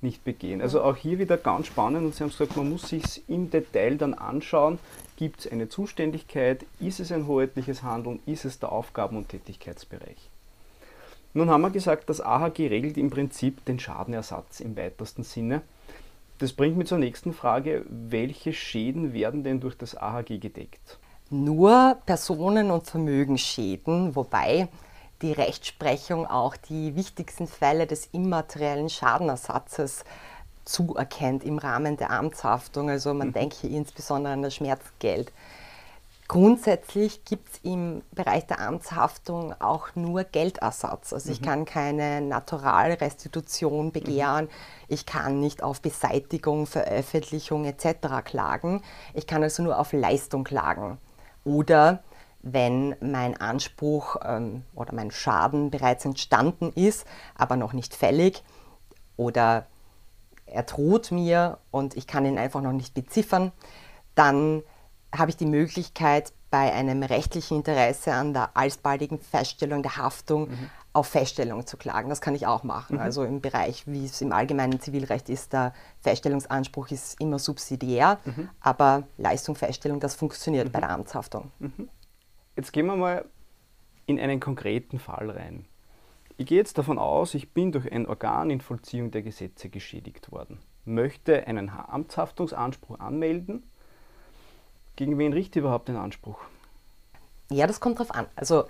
nicht 0.04 0.24
begehen. 0.24 0.62
Also 0.62 0.82
auch 0.82 0.96
hier 0.96 1.20
wieder 1.20 1.38
ganz 1.38 1.68
spannend 1.68 2.06
und 2.06 2.16
Sie 2.16 2.24
haben 2.24 2.30
gesagt, 2.30 2.58
man 2.58 2.70
muss 2.70 2.90
sich 2.90 3.24
im 3.28 3.50
Detail 3.50 3.98
dann 3.98 4.14
anschauen, 4.14 4.80
Gibt 5.22 5.42
es 5.42 5.52
eine 5.52 5.70
Zuständigkeit? 5.70 6.66
Ist 6.80 7.00
es 7.00 7.12
ein 7.12 7.28
hoheitliches 7.28 7.84
Handeln? 7.84 8.20
Ist 8.26 8.44
es 8.44 8.58
der 8.58 8.72
Aufgaben- 8.72 9.18
und 9.18 9.30
Tätigkeitsbereich? 9.30 10.32
Nun 11.36 11.52
haben 11.52 11.62
wir 11.62 11.70
gesagt, 11.70 12.10
das 12.10 12.22
AHG 12.22 12.70
regelt 12.70 12.98
im 12.98 13.12
Prinzip 13.12 13.64
den 13.66 13.78
Schadenersatz 13.78 14.62
im 14.62 14.76
weitesten 14.76 15.22
Sinne. 15.22 15.62
Das 16.40 16.54
bringt 16.54 16.76
mich 16.76 16.88
zur 16.88 16.98
nächsten 16.98 17.34
Frage. 17.34 17.86
Welche 17.88 18.52
Schäden 18.52 19.14
werden 19.14 19.44
denn 19.44 19.60
durch 19.60 19.78
das 19.78 19.96
AHG 19.96 20.40
gedeckt? 20.40 20.98
Nur 21.30 21.98
Personen- 22.08 22.72
und 22.72 22.88
Vermögensschäden, 22.88 24.16
wobei 24.16 24.70
die 25.22 25.32
Rechtsprechung 25.32 26.26
auch 26.26 26.56
die 26.56 26.96
wichtigsten 26.96 27.48
Fälle 27.48 27.88
des 27.88 28.08
immateriellen 28.08 28.90
Schadenersatzes 28.90 30.04
zuerkennt 30.66 31.44
im 31.44 31.58
Rahmen 31.58 31.98
der 31.98 32.12
Amtshaftung. 32.12 32.90
Also 32.90 33.14
man 33.14 33.30
mhm. 33.30 33.34
denkt 33.34 33.56
hier 33.56 33.72
insbesondere 33.72 34.34
an 34.34 34.42
das 34.42 34.56
Schmerzgeld. 34.56 35.32
Grundsätzlich 36.28 37.26
gibt 37.26 37.50
es 37.50 37.60
im 37.64 38.04
Bereich 38.14 38.48
der 38.48 38.62
Amtshaftung 38.62 39.54
auch 39.60 39.90
nur 39.96 40.24
Geldersatz. 40.24 41.12
Also 41.12 41.28
mhm. 41.28 41.34
ich 41.34 41.42
kann 41.42 41.66
keine 41.66 42.22
Naturalrestitution 42.22 43.88
mhm. 43.88 43.92
begehren, 43.92 44.46
mhm. 44.46 44.50
ich 44.88 45.06
kann 45.06 45.42
nicht 45.42 45.62
auf 45.62 45.82
Beseitigung, 45.82 46.68
Veröffentlichung 46.68 47.66
etc. 47.66 48.24
klagen. 48.24 48.82
Ich 49.14 49.28
kann 49.28 49.44
also 49.44 49.62
nur 49.62 49.78
auf 49.78 49.92
Leistung 49.92 50.46
klagen. 50.46 51.00
Oder 51.44 52.02
wenn 52.44 52.96
mein 53.02 53.40
Anspruch 53.40 54.18
ähm, 54.24 54.64
oder 54.74 54.94
mein 54.94 55.12
Schaden 55.12 55.72
bereits 55.72 56.06
entstanden 56.06 56.72
ist, 56.74 57.06
aber 57.36 57.56
noch 57.56 57.74
nicht 57.74 57.96
fällig 57.96 58.44
oder 59.18 59.68
er 60.46 60.64
droht 60.64 61.12
mir 61.12 61.60
und 61.72 61.96
ich 61.96 62.08
kann 62.08 62.26
ihn 62.26 62.38
einfach 62.38 62.62
noch 62.62 62.74
nicht 62.74 62.94
beziffern, 62.94 63.52
dann 64.16 64.64
habe 65.16 65.30
ich 65.30 65.38
die 65.38 65.46
Möglichkeit, 65.46 66.34
bei 66.52 66.74
einem 66.74 67.02
rechtlichen 67.02 67.58
Interesse 67.58 68.14
an 68.14 68.34
der 68.34 68.56
alsbaldigen 68.56 69.20
Feststellung 69.20 69.84
der 69.84 69.96
Haftung 69.96 70.50
mhm. 70.50 70.70
auf 70.92 71.08
Feststellung 71.08 71.66
zu 71.66 71.78
klagen. 71.78 72.10
Das 72.10 72.20
kann 72.20 72.36
ich 72.36 72.46
auch 72.46 72.64
machen. 72.64 72.98
Mhm. 72.98 73.02
Also 73.02 73.24
im 73.24 73.40
Bereich, 73.40 73.88
wie 73.88 74.06
es 74.06 74.20
im 74.22 74.34
allgemeinen 74.34 74.82
Zivilrecht 74.82 75.30
ist, 75.30 75.54
der 75.54 75.74
Feststellungsanspruch 76.02 76.92
ist 76.92 77.20
immer 77.22 77.40
subsidiär, 77.40 78.20
mhm. 78.26 78.50
aber 78.60 79.04
Leistung, 79.18 79.56
Feststellung, 79.56 80.02
das 80.02 80.14
funktioniert 80.14 80.74
bei 80.74 80.80
mhm. 80.80 80.82
der 80.82 80.90
Amtshaftung. 80.92 81.52
Jetzt 82.56 82.74
gehen 82.74 82.86
wir 82.86 82.96
mal 82.96 83.26
in 84.06 84.20
einen 84.20 84.40
konkreten 84.40 85.00
Fall 85.00 85.30
rein. 85.30 85.66
Ich 86.38 86.48
gehe 86.48 86.58
jetzt 86.58 86.78
davon 86.78 86.98
aus, 86.98 87.34
ich 87.34 87.54
bin 87.54 87.72
durch 87.72 87.92
ein 87.92 88.08
Organ 88.08 88.50
in 88.50 88.62
Vollziehung 88.62 89.12
der 89.12 89.22
Gesetze 89.22 89.70
geschädigt 89.70 90.32
worden, 90.32 90.60
möchte 90.86 91.46
einen 91.48 91.70
Amtshaftungsanspruch 91.70 93.00
anmelden. 93.00 93.64
Gegen 94.96 95.18
wen 95.18 95.34
richtet 95.34 95.58
überhaupt 95.58 95.88
den 95.88 95.98
Anspruch? 95.98 96.40
Ja, 97.52 97.68
das 97.68 97.80
kommt 97.80 98.00
darauf 98.00 98.16
an. 98.16 98.28
Also 98.36 98.66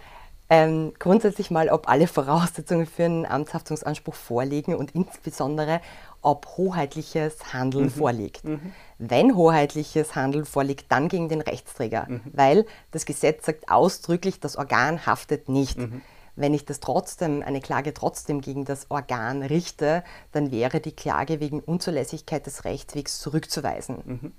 ähm, 0.50 0.94
grundsätzlich 1.00 1.50
mal, 1.50 1.70
ob 1.70 1.88
alle 1.88 2.08
Voraussetzungen 2.08 2.86
für 2.86 3.06
einen 3.06 3.26
Amtshaftungsanspruch 3.26 4.16
vorliegen 4.16 4.76
und 4.76 4.92
insbesondere, 4.92 5.80
ob 6.22 6.58
hoheitliches 6.58 7.54
Handeln 7.54 7.86
mhm. 7.86 7.92
vorliegt. 7.92 8.44
Mhm. 8.44 8.74
Wenn 8.98 9.36
hoheitliches 9.36 10.16
Handeln 10.16 10.46
vorliegt, 10.46 10.86
dann 10.92 11.08
gegen 11.08 11.30
den 11.30 11.42
Rechtsträger, 11.42 12.06
mhm. 12.08 12.22
weil 12.34 12.66
das 12.92 13.06
Gesetz 13.06 13.46
sagt 13.46 13.70
ausdrücklich, 13.70 14.40
das 14.40 14.56
Organ 14.58 15.06
haftet 15.06 15.50
nicht. 15.50 15.78
Mhm. 15.78 16.02
Wenn 16.36 16.54
ich 16.54 16.66
das 16.66 16.80
trotzdem, 16.80 17.44
eine 17.44 17.60
Klage 17.60 17.94
trotzdem 17.94 18.42
gegen 18.42 18.64
das 18.64 18.90
Organ 18.90 19.44
richte, 19.44 20.04
dann 20.32 20.52
wäre 20.52 20.80
die 20.80 20.94
Klage 20.94 21.40
wegen 21.40 21.60
Unzulässigkeit 21.60 22.46
des 22.46 22.64
Rechtswegs 22.64 23.20
zurückzuweisen. 23.20 23.98
Mhm. 24.06 24.32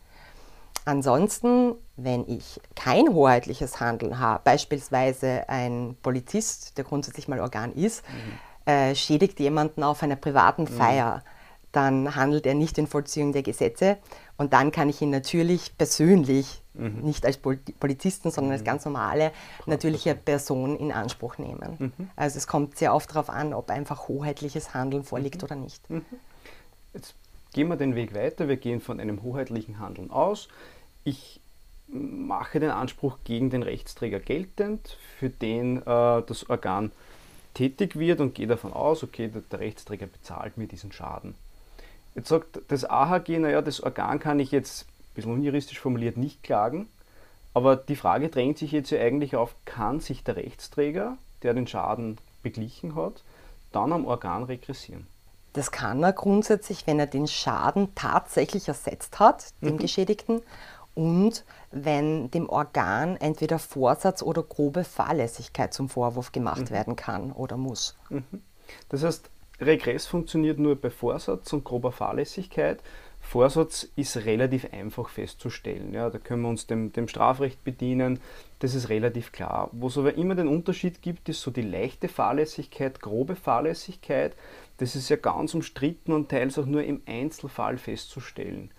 Ansonsten, 0.84 1.74
wenn 1.96 2.26
ich 2.28 2.60
kein 2.74 3.12
hoheitliches 3.12 3.78
Handeln 3.78 4.18
habe, 4.18 4.40
beispielsweise 4.44 5.48
ein 5.48 5.96
Polizist, 6.02 6.76
der 6.76 6.84
grundsätzlich 6.84 7.28
mal 7.28 7.40
Organ 7.40 7.72
ist, 7.72 8.02
mhm. 8.08 8.72
äh, 8.72 8.94
schädigt 8.94 9.38
jemanden 9.38 9.84
auf 9.84 10.02
einer 10.02 10.16
privaten 10.16 10.62
mhm. 10.62 10.68
Feier. 10.68 11.22
Dann 11.72 12.14
handelt 12.14 12.46
er 12.46 12.54
nicht 12.54 12.78
in 12.78 12.86
Vollziehung 12.86 13.32
der 13.32 13.42
Gesetze 13.42 13.98
und 14.36 14.52
dann 14.52 14.70
kann 14.70 14.88
ich 14.88 15.00
ihn 15.02 15.10
natürlich 15.10 15.76
persönlich 15.76 16.62
Mhm. 16.74 17.00
Nicht 17.02 17.26
als 17.26 17.36
Polizisten, 17.36 18.30
sondern 18.30 18.52
als 18.52 18.62
mhm. 18.62 18.66
ganz 18.66 18.84
normale, 18.84 19.32
natürliche 19.66 20.14
Person 20.14 20.76
in 20.78 20.92
Anspruch 20.92 21.38
nehmen. 21.38 21.76
Mhm. 21.78 22.10
Also 22.16 22.38
es 22.38 22.46
kommt 22.46 22.78
sehr 22.78 22.94
oft 22.94 23.10
darauf 23.10 23.28
an, 23.28 23.52
ob 23.52 23.70
einfach 23.70 24.08
hoheitliches 24.08 24.74
Handeln 24.74 25.04
vorliegt 25.04 25.42
mhm. 25.42 25.44
oder 25.44 25.54
nicht. 25.56 25.90
Mhm. 25.90 26.04
Jetzt 26.94 27.14
gehen 27.52 27.68
wir 27.68 27.76
den 27.76 27.94
Weg 27.94 28.14
weiter. 28.14 28.48
Wir 28.48 28.56
gehen 28.56 28.80
von 28.80 29.00
einem 29.00 29.22
hoheitlichen 29.22 29.78
Handeln 29.78 30.10
aus. 30.10 30.48
Ich 31.04 31.40
mache 31.88 32.58
den 32.58 32.70
Anspruch 32.70 33.18
gegen 33.24 33.50
den 33.50 33.62
Rechtsträger 33.62 34.18
geltend, 34.18 34.96
für 35.18 35.28
den 35.28 35.78
äh, 35.78 35.82
das 35.84 36.48
Organ 36.48 36.90
tätig 37.52 37.98
wird 37.98 38.20
und 38.20 38.34
gehe 38.34 38.46
davon 38.46 38.72
aus, 38.72 39.02
okay, 39.02 39.28
der, 39.28 39.42
der 39.42 39.60
Rechtsträger 39.60 40.06
bezahlt 40.06 40.56
mir 40.56 40.66
diesen 40.66 40.90
Schaden. 40.90 41.34
Jetzt 42.14 42.28
sagt 42.28 42.60
das 42.68 42.84
AHG, 42.84 43.38
naja, 43.38 43.62
das 43.62 43.80
Organ 43.80 44.18
kann 44.18 44.38
ich 44.40 44.50
jetzt 44.50 44.86
bisschen 45.14 45.32
unjuristisch 45.32 45.80
formuliert, 45.80 46.16
nicht 46.16 46.42
klagen. 46.42 46.88
Aber 47.54 47.76
die 47.76 47.96
Frage 47.96 48.28
drängt 48.28 48.58
sich 48.58 48.72
jetzt 48.72 48.90
ja 48.90 49.00
eigentlich 49.00 49.36
auf, 49.36 49.54
kann 49.64 50.00
sich 50.00 50.24
der 50.24 50.36
Rechtsträger, 50.36 51.18
der 51.42 51.54
den 51.54 51.66
Schaden 51.66 52.18
beglichen 52.42 52.94
hat, 52.94 53.22
dann 53.72 53.92
am 53.92 54.06
Organ 54.06 54.44
regressieren? 54.44 55.06
Das 55.52 55.70
kann 55.70 56.02
er 56.02 56.14
grundsätzlich, 56.14 56.86
wenn 56.86 56.98
er 56.98 57.06
den 57.06 57.26
Schaden 57.26 57.94
tatsächlich 57.94 58.68
ersetzt 58.68 59.18
hat, 59.18 59.52
dem 59.60 59.74
mhm. 59.74 59.78
Geschädigten, 59.78 60.40
und 60.94 61.44
wenn 61.70 62.30
dem 62.30 62.50
Organ 62.50 63.16
entweder 63.16 63.58
Vorsatz 63.58 64.22
oder 64.22 64.42
grobe 64.42 64.84
Fahrlässigkeit 64.84 65.72
zum 65.72 65.88
Vorwurf 65.88 66.32
gemacht 66.32 66.70
mhm. 66.70 66.70
werden 66.70 66.96
kann 66.96 67.32
oder 67.32 67.56
muss. 67.56 67.96
Mhm. 68.10 68.42
Das 68.90 69.02
heißt, 69.02 69.30
Regress 69.60 70.06
funktioniert 70.06 70.58
nur 70.58 70.76
bei 70.76 70.90
Vorsatz 70.90 71.52
und 71.52 71.64
grober 71.64 71.92
Fahrlässigkeit 71.92 72.82
Vorsatz 73.22 73.88
ist 73.96 74.16
relativ 74.26 74.70
einfach 74.72 75.08
festzustellen. 75.08 75.94
Ja, 75.94 76.10
da 76.10 76.18
können 76.18 76.42
wir 76.42 76.50
uns 76.50 76.66
dem, 76.66 76.92
dem 76.92 77.08
Strafrecht 77.08 77.64
bedienen, 77.64 78.20
das 78.58 78.74
ist 78.74 78.90
relativ 78.90 79.32
klar. 79.32 79.70
Wo 79.72 79.86
es 79.86 79.96
aber 79.96 80.14
immer 80.16 80.34
den 80.34 80.48
Unterschied 80.48 81.00
gibt, 81.00 81.28
ist 81.30 81.40
so 81.40 81.50
die 81.50 81.62
leichte 81.62 82.08
Fahrlässigkeit, 82.08 83.00
grobe 83.00 83.34
Fahrlässigkeit. 83.34 84.36
Das 84.76 84.94
ist 84.96 85.08
ja 85.08 85.16
ganz 85.16 85.54
umstritten 85.54 86.12
und 86.12 86.28
teils 86.28 86.58
auch 86.58 86.66
nur 86.66 86.84
im 86.84 87.00
Einzelfall 87.06 87.78
festzustellen. 87.78 88.70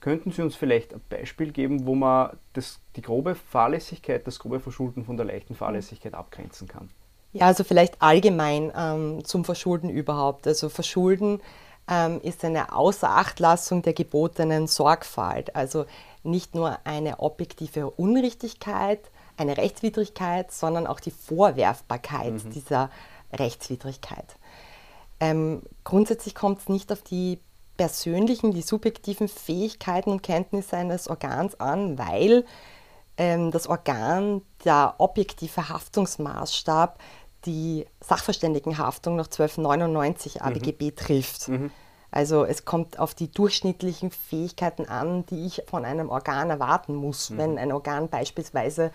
Könnten 0.00 0.32
Sie 0.32 0.42
uns 0.42 0.56
vielleicht 0.56 0.94
ein 0.94 1.02
Beispiel 1.08 1.52
geben, 1.52 1.86
wo 1.86 1.94
man 1.94 2.36
das, 2.54 2.80
die 2.96 3.02
grobe 3.02 3.34
Fahrlässigkeit, 3.34 4.26
das 4.26 4.38
grobe 4.38 4.58
Verschulden 4.58 5.04
von 5.04 5.18
der 5.18 5.26
leichten 5.26 5.54
Fahrlässigkeit 5.54 6.14
abgrenzen 6.14 6.66
kann? 6.66 6.88
Ja, 7.32 7.46
also 7.46 7.62
vielleicht 7.64 8.00
allgemein 8.02 8.72
ähm, 8.76 9.24
zum 9.24 9.44
Verschulden 9.44 9.88
überhaupt. 9.88 10.46
Also 10.46 10.68
Verschulden 10.68 11.40
ähm, 11.88 12.20
ist 12.22 12.44
eine 12.44 12.74
Außerachtlassung 12.74 13.82
der 13.82 13.92
gebotenen 13.92 14.66
Sorgfalt. 14.66 15.54
Also 15.54 15.86
nicht 16.22 16.54
nur 16.54 16.78
eine 16.84 17.20
objektive 17.20 17.90
Unrichtigkeit, 17.90 19.00
eine 19.36 19.56
Rechtswidrigkeit, 19.56 20.52
sondern 20.52 20.86
auch 20.86 21.00
die 21.00 21.12
Vorwerfbarkeit 21.12 22.44
mhm. 22.44 22.50
dieser 22.50 22.90
Rechtswidrigkeit. 23.32 24.36
Ähm, 25.20 25.62
grundsätzlich 25.84 26.34
kommt 26.34 26.60
es 26.60 26.68
nicht 26.68 26.92
auf 26.92 27.02
die 27.02 27.38
persönlichen, 27.76 28.52
die 28.52 28.62
subjektiven 28.62 29.28
Fähigkeiten 29.28 30.10
und 30.10 30.22
Kenntnisse 30.22 30.76
eines 30.76 31.08
Organs 31.08 31.58
an, 31.60 31.98
weil 31.98 32.44
ähm, 33.16 33.50
das 33.50 33.66
Organ 33.66 34.42
der 34.64 34.94
objektive 34.98 35.68
Haftungsmaßstab 35.68 36.98
die 37.46 37.86
Sachverständigenhaftung 38.00 39.16
nach 39.16 39.26
1299 39.26 40.42
ABGB 40.42 40.86
mhm. 40.90 40.96
trifft. 40.96 41.48
Mhm. 41.48 41.70
Also 42.10 42.44
es 42.44 42.64
kommt 42.64 42.98
auf 42.98 43.14
die 43.14 43.30
durchschnittlichen 43.30 44.10
Fähigkeiten 44.10 44.86
an, 44.86 45.24
die 45.26 45.46
ich 45.46 45.62
von 45.68 45.84
einem 45.84 46.10
Organ 46.10 46.50
erwarten 46.50 46.94
muss. 46.94 47.30
Mhm. 47.30 47.38
Wenn 47.38 47.58
ein 47.58 47.72
Organ 47.72 48.08
beispielsweise 48.08 48.90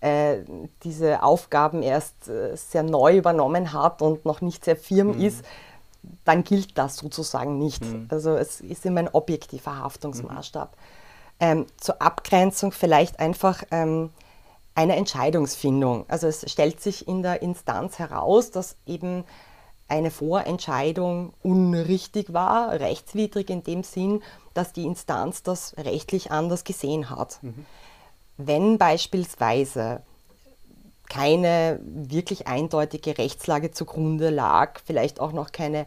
äh, 0.00 0.38
diese 0.82 1.22
Aufgaben 1.22 1.82
erst 1.82 2.28
äh, 2.28 2.56
sehr 2.56 2.82
neu 2.82 3.16
übernommen 3.16 3.72
hat 3.72 4.02
und 4.02 4.24
noch 4.24 4.40
nicht 4.40 4.64
sehr 4.64 4.76
firm 4.76 5.16
mhm. 5.16 5.20
ist, 5.22 5.44
dann 6.24 6.44
gilt 6.44 6.78
das 6.78 6.96
sozusagen 6.96 7.58
nicht. 7.58 7.84
Mhm. 7.84 8.08
Also 8.10 8.36
es 8.36 8.60
ist 8.60 8.86
immer 8.86 9.00
ein 9.00 9.08
objektiver 9.08 9.78
Haftungsmaßstab. 9.78 10.76
Ähm, 11.38 11.66
zur 11.78 12.00
Abgrenzung 12.02 12.72
vielleicht 12.72 13.18
einfach 13.20 13.62
ähm, 13.70 14.10
eine 14.80 14.96
Entscheidungsfindung. 14.96 16.06
Also 16.08 16.26
es 16.26 16.50
stellt 16.50 16.80
sich 16.80 17.06
in 17.06 17.22
der 17.22 17.42
Instanz 17.42 17.98
heraus, 17.98 18.50
dass 18.50 18.76
eben 18.86 19.24
eine 19.88 20.10
Vorentscheidung 20.10 21.34
unrichtig 21.42 22.32
war, 22.32 22.72
rechtswidrig 22.72 23.50
in 23.50 23.62
dem 23.62 23.82
Sinn, 23.82 24.22
dass 24.54 24.72
die 24.72 24.84
Instanz 24.84 25.42
das 25.42 25.76
rechtlich 25.76 26.30
anders 26.30 26.64
gesehen 26.64 27.10
hat. 27.10 27.42
Mhm. 27.42 27.66
Wenn 28.38 28.78
beispielsweise 28.78 30.02
keine 31.10 31.78
wirklich 31.82 32.46
eindeutige 32.46 33.18
Rechtslage 33.18 33.72
zugrunde 33.72 34.30
lag, 34.30 34.80
vielleicht 34.86 35.20
auch 35.20 35.32
noch 35.32 35.52
keine 35.52 35.86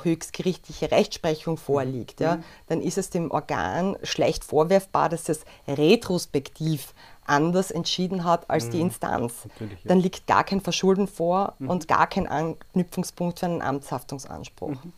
höchstgerichtliche 0.00 0.90
Rechtsprechung 0.90 1.56
vorliegt, 1.56 2.20
ja, 2.20 2.36
mhm. 2.36 2.44
dann 2.68 2.80
ist 2.80 2.98
es 2.98 3.10
dem 3.10 3.30
Organ 3.30 3.96
schlecht 4.02 4.44
vorwerfbar, 4.44 5.08
dass 5.08 5.28
es 5.28 5.40
retrospektiv 5.68 6.94
anders 7.26 7.70
entschieden 7.70 8.24
hat 8.24 8.48
als 8.50 8.66
mhm. 8.66 8.70
die 8.70 8.80
Instanz. 8.80 9.32
Ja. 9.58 9.66
Dann 9.84 10.00
liegt 10.00 10.26
gar 10.26 10.44
kein 10.44 10.60
Verschulden 10.60 11.08
vor 11.08 11.54
mhm. 11.58 11.70
und 11.70 11.88
gar 11.88 12.06
kein 12.06 12.26
Anknüpfungspunkt 12.26 13.40
für 13.40 13.46
einen 13.46 13.62
Amtshaftungsanspruch. 13.62 14.70
Mhm. 14.70 14.92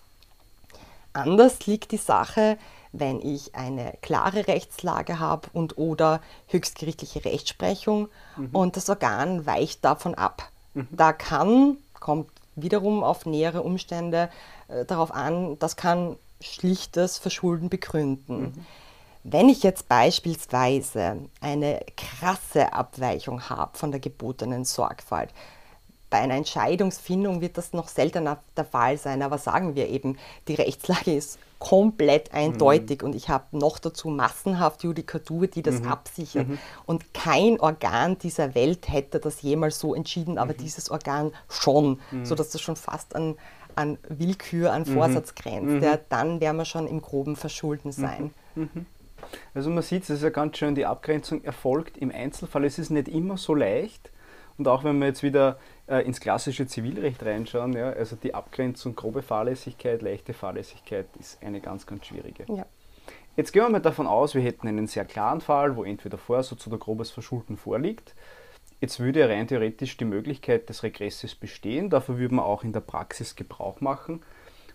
Anders 1.13 1.67
liegt 1.67 1.93
die 1.93 1.97
Sache, 1.97 2.59
wenn 2.93 3.21
ich 3.21 3.55
eine 3.55 3.95
klare 4.03 4.47
Rechtslage 4.47 5.19
habe 5.19 5.49
und 5.53 5.79
oder 5.79 6.21
höchstgerichtliche 6.47 7.25
Rechtsprechung 7.25 8.09
mhm. 8.37 8.51
und 8.53 8.77
das 8.77 8.89
Organ 8.89 9.47
weicht 9.47 9.85
davon 9.85 10.15
ab. 10.15 10.51
Mhm. 10.75 10.89
Da 10.91 11.13
kann, 11.13 11.79
kommt 11.99 12.31
wiederum 12.63 13.05
auf 13.05 13.27
nähere 13.27 13.63
Umstände 13.63 14.31
äh, 14.69 14.85
darauf 14.85 15.13
an, 15.13 15.59
das 15.59 15.77
kann 15.77 16.17
schlichtes 16.41 17.19
Verschulden 17.19 17.69
begründen. 17.69 18.41
Mhm. 18.41 18.53
Wenn 19.25 19.49
ich 19.49 19.63
jetzt 19.63 19.89
beispielsweise 19.89 21.17
eine 21.41 21.81
krasse 21.97 22.73
Abweichung 22.73 23.49
habe 23.49 23.77
von 23.77 23.91
der 23.91 24.01
gebotenen 24.01 24.65
Sorgfalt, 24.65 25.31
bei 26.11 26.19
einer 26.19 26.37
Entscheidungsfindung 26.37 27.41
wird 27.41 27.59
das 27.59 27.73
noch 27.73 27.89
seltener 27.89 28.39
der 28.57 28.65
Fall 28.65 28.97
sein, 28.97 29.23
aber 29.23 29.39
sagen 29.39 29.75
wir 29.75 29.89
eben, 29.89 30.19
die 30.47 30.55
Rechtslage 30.55 31.15
ist 31.15 31.39
komplett 31.59 32.33
eindeutig 32.33 33.03
mhm. 33.03 33.09
und 33.09 33.15
ich 33.15 33.29
habe 33.29 33.59
noch 33.59 33.79
dazu 33.79 34.09
massenhaft 34.09 34.85
Judikatur, 34.85 35.47
die 35.47 35.63
das 35.63 35.81
mhm. 35.81 35.89
absichert. 35.89 36.49
Mhm. 36.49 36.59
Und 36.87 37.15
kein 37.15 37.59
Organ 37.61 38.19
dieser 38.19 38.55
Welt 38.55 38.89
hätte 38.89 39.19
das 39.19 39.43
jemals 39.43 39.79
so 39.79 39.95
entschieden, 39.95 40.39
aber 40.39 40.53
mhm. 40.53 40.59
dieses 40.59 40.91
Organ 40.91 41.33
schon, 41.49 42.01
mhm. 42.11 42.25
sodass 42.25 42.51
das 42.51 42.61
schon 42.61 42.77
fast 42.77 43.17
an, 43.17 43.37
an 43.75 43.99
Willkür, 44.09 44.73
an 44.73 44.83
mhm. 44.83 44.95
Vorsatz 44.95 45.35
grenzt. 45.35 45.85
Ja, 45.85 45.99
dann 46.09 46.41
werden 46.41 46.57
wir 46.57 46.65
schon 46.65 46.87
im 46.87 47.03
groben 47.03 47.37
Verschulden 47.37 47.93
sein. 47.93 48.33
Also 49.55 49.71
man 49.71 49.83
sieht, 49.83 50.05
es 50.05 50.11
ist 50.11 50.23
ja 50.23 50.31
ganz 50.31 50.59
schön, 50.59 50.75
die 50.75 50.87
Abgrenzung 50.87 51.43
erfolgt 51.45 51.99
im 51.99 52.11
Einzelfall. 52.11 52.65
Es 52.65 52.79
ist 52.79 52.91
nicht 52.91 53.09
immer 53.09 53.37
so 53.37 53.55
leicht. 53.55 54.11
Und 54.57 54.69
auch 54.69 54.85
wenn 54.85 54.99
wir 54.99 55.07
jetzt 55.07 55.23
wieder 55.23 55.59
äh, 55.89 56.03
ins 56.03 56.21
klassische 56.21 56.67
Zivilrecht 56.67 57.23
reinschauen, 57.25 57.73
ja, 57.73 57.91
also 57.91 58.17
die 58.17 58.35
Abgrenzung 58.35 58.95
grobe 58.95 59.23
Fahrlässigkeit, 59.23 60.03
leichte 60.03 60.35
Fahrlässigkeit 60.35 61.07
ist 61.19 61.43
eine 61.43 61.61
ganz, 61.61 61.87
ganz 61.87 62.07
schwierige. 62.07 62.45
Ja. 62.49 62.67
Jetzt 63.37 63.53
gehen 63.53 63.63
wir 63.63 63.71
mal 63.71 63.81
davon 63.81 64.07
aus, 64.07 64.35
wir 64.35 64.43
hätten 64.43 64.69
einen 64.69 64.87
sehr 64.87 65.05
klaren 65.05 65.41
Fall, 65.41 65.77
wo 65.77 65.85
entweder 65.85 66.19
Vorsatz 66.19 66.67
oder 66.67 66.77
grobes 66.77 67.11
Verschulden 67.11 67.57
vorliegt. 67.57 68.15
Jetzt 68.81 69.01
würde 69.01 69.29
rein 69.29 69.49
theoretisch 69.49 69.97
die 69.97 70.05
Möglichkeit 70.05 70.69
des 70.69 70.83
Regresses 70.83 71.35
bestehen, 71.35 71.91
dafür 71.91 72.19
würde 72.19 72.35
man 72.35 72.45
auch 72.45 72.65
in 72.65 72.73
der 72.73 72.81
Praxis 72.81 73.35
Gebrauch 73.35 73.81
machen. 73.81 74.23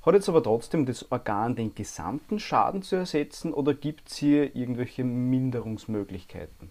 Hat 0.05 0.15
jetzt 0.15 0.27
aber 0.27 0.43
trotzdem 0.43 0.85
das 0.85 1.11
Organ 1.11 1.55
den 1.55 1.75
gesamten 1.75 2.39
Schaden 2.39 2.81
zu 2.81 2.97
ersetzen 2.97 3.53
oder 3.53 3.73
gibt 3.73 4.09
es 4.09 4.17
hier 4.17 4.55
irgendwelche 4.55 5.05
Minderungsmöglichkeiten? 5.05 6.69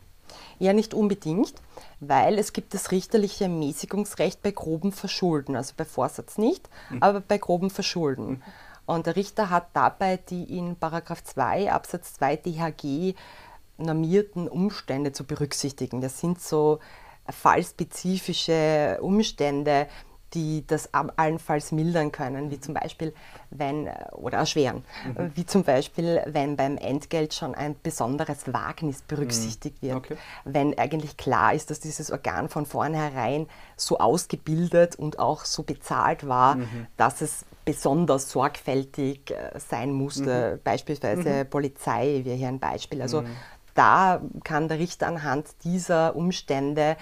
Ja, 0.59 0.73
nicht 0.73 0.95
unbedingt, 0.95 1.55
weil 2.01 2.39
es 2.39 2.53
gibt 2.53 2.75
das 2.75 2.91
richterliche 2.91 3.45
Ermäßigungsrecht 3.45 4.43
bei 4.43 4.51
groben 4.51 4.93
Verschulden, 4.93 5.57
also 5.57 5.75
bei 5.77 5.85
Vorsatz 5.85 6.39
nicht, 6.39 6.69
mhm. 6.91 7.03
aber 7.03 7.21
bei 7.21 7.39
groben 7.39 7.71
Verschulden. 7.71 8.29
Mhm. 8.29 8.43
Und 8.87 9.07
der 9.07 9.17
Richter 9.17 9.51
hat 9.51 9.69
dabei 9.75 10.17
die 10.17 10.57
in 10.57 10.77
2 10.81 11.73
Absatz 11.73 12.15
2 12.15 12.37
DHG 12.37 13.15
normierten 13.79 14.49
Umstände 14.49 15.13
zu 15.13 15.25
berücksichtigen. 15.25 16.01
Das 16.01 16.21
sind 16.21 16.41
so 16.41 16.81
fallspezifische 17.29 18.99
Umstände, 19.01 19.87
die 20.35 20.67
das 20.67 20.91
allenfalls 20.93 21.73
mildern 21.73 22.13
können, 22.13 22.51
wie 22.51 22.61
zum 22.61 22.75
Beispiel, 22.75 23.13
wenn, 23.51 23.89
oder 24.13 24.39
erschweren, 24.39 24.85
mhm. 25.05 25.33
wie 25.35 25.47
zum 25.47 25.65
Beispiel, 25.65 26.23
wenn 26.27 26.57
beim 26.57 26.77
Entgelt 26.77 27.35
schon 27.35 27.55
ein 27.55 27.77
besonderes 27.83 28.53
Wagnis 28.53 29.03
berücksichtigt 29.03 29.83
mhm. 29.83 29.87
wird, 29.87 29.97
okay. 29.97 30.17
wenn 30.45 30.79
eigentlich 30.79 31.17
klar 31.17 31.55
ist, 31.55 31.71
dass 31.71 31.81
dieses 31.81 32.11
Organ 32.11 32.49
von 32.49 32.67
vornherein 32.67 33.47
so 33.77 33.99
ausgebildet 33.99 34.97
und 34.97 35.19
auch 35.19 35.45
so 35.45 35.63
bezahlt 35.63 36.27
war, 36.27 36.57
mhm. 36.57 36.87
dass 36.97 37.21
es 37.21 37.45
besonders 37.65 38.31
sorgfältig 38.31 39.31
äh, 39.31 39.59
sein 39.59 39.93
musste, 39.93 40.55
mhm. 40.57 40.63
beispielsweise 40.65 41.45
mhm. 41.45 41.51
Polizei 41.51 42.23
wäre 42.25 42.37
hier 42.37 42.49
ein 42.49 42.59
Beispiel. 42.59 43.03
Also 43.03 43.23
mhm. 43.23 43.37
da 43.75 44.21
kann 44.45 44.69
der 44.69 44.79
Richter 44.79 45.07
anhand 45.07 45.47
dieser 45.65 46.17
Umstände 46.17 46.97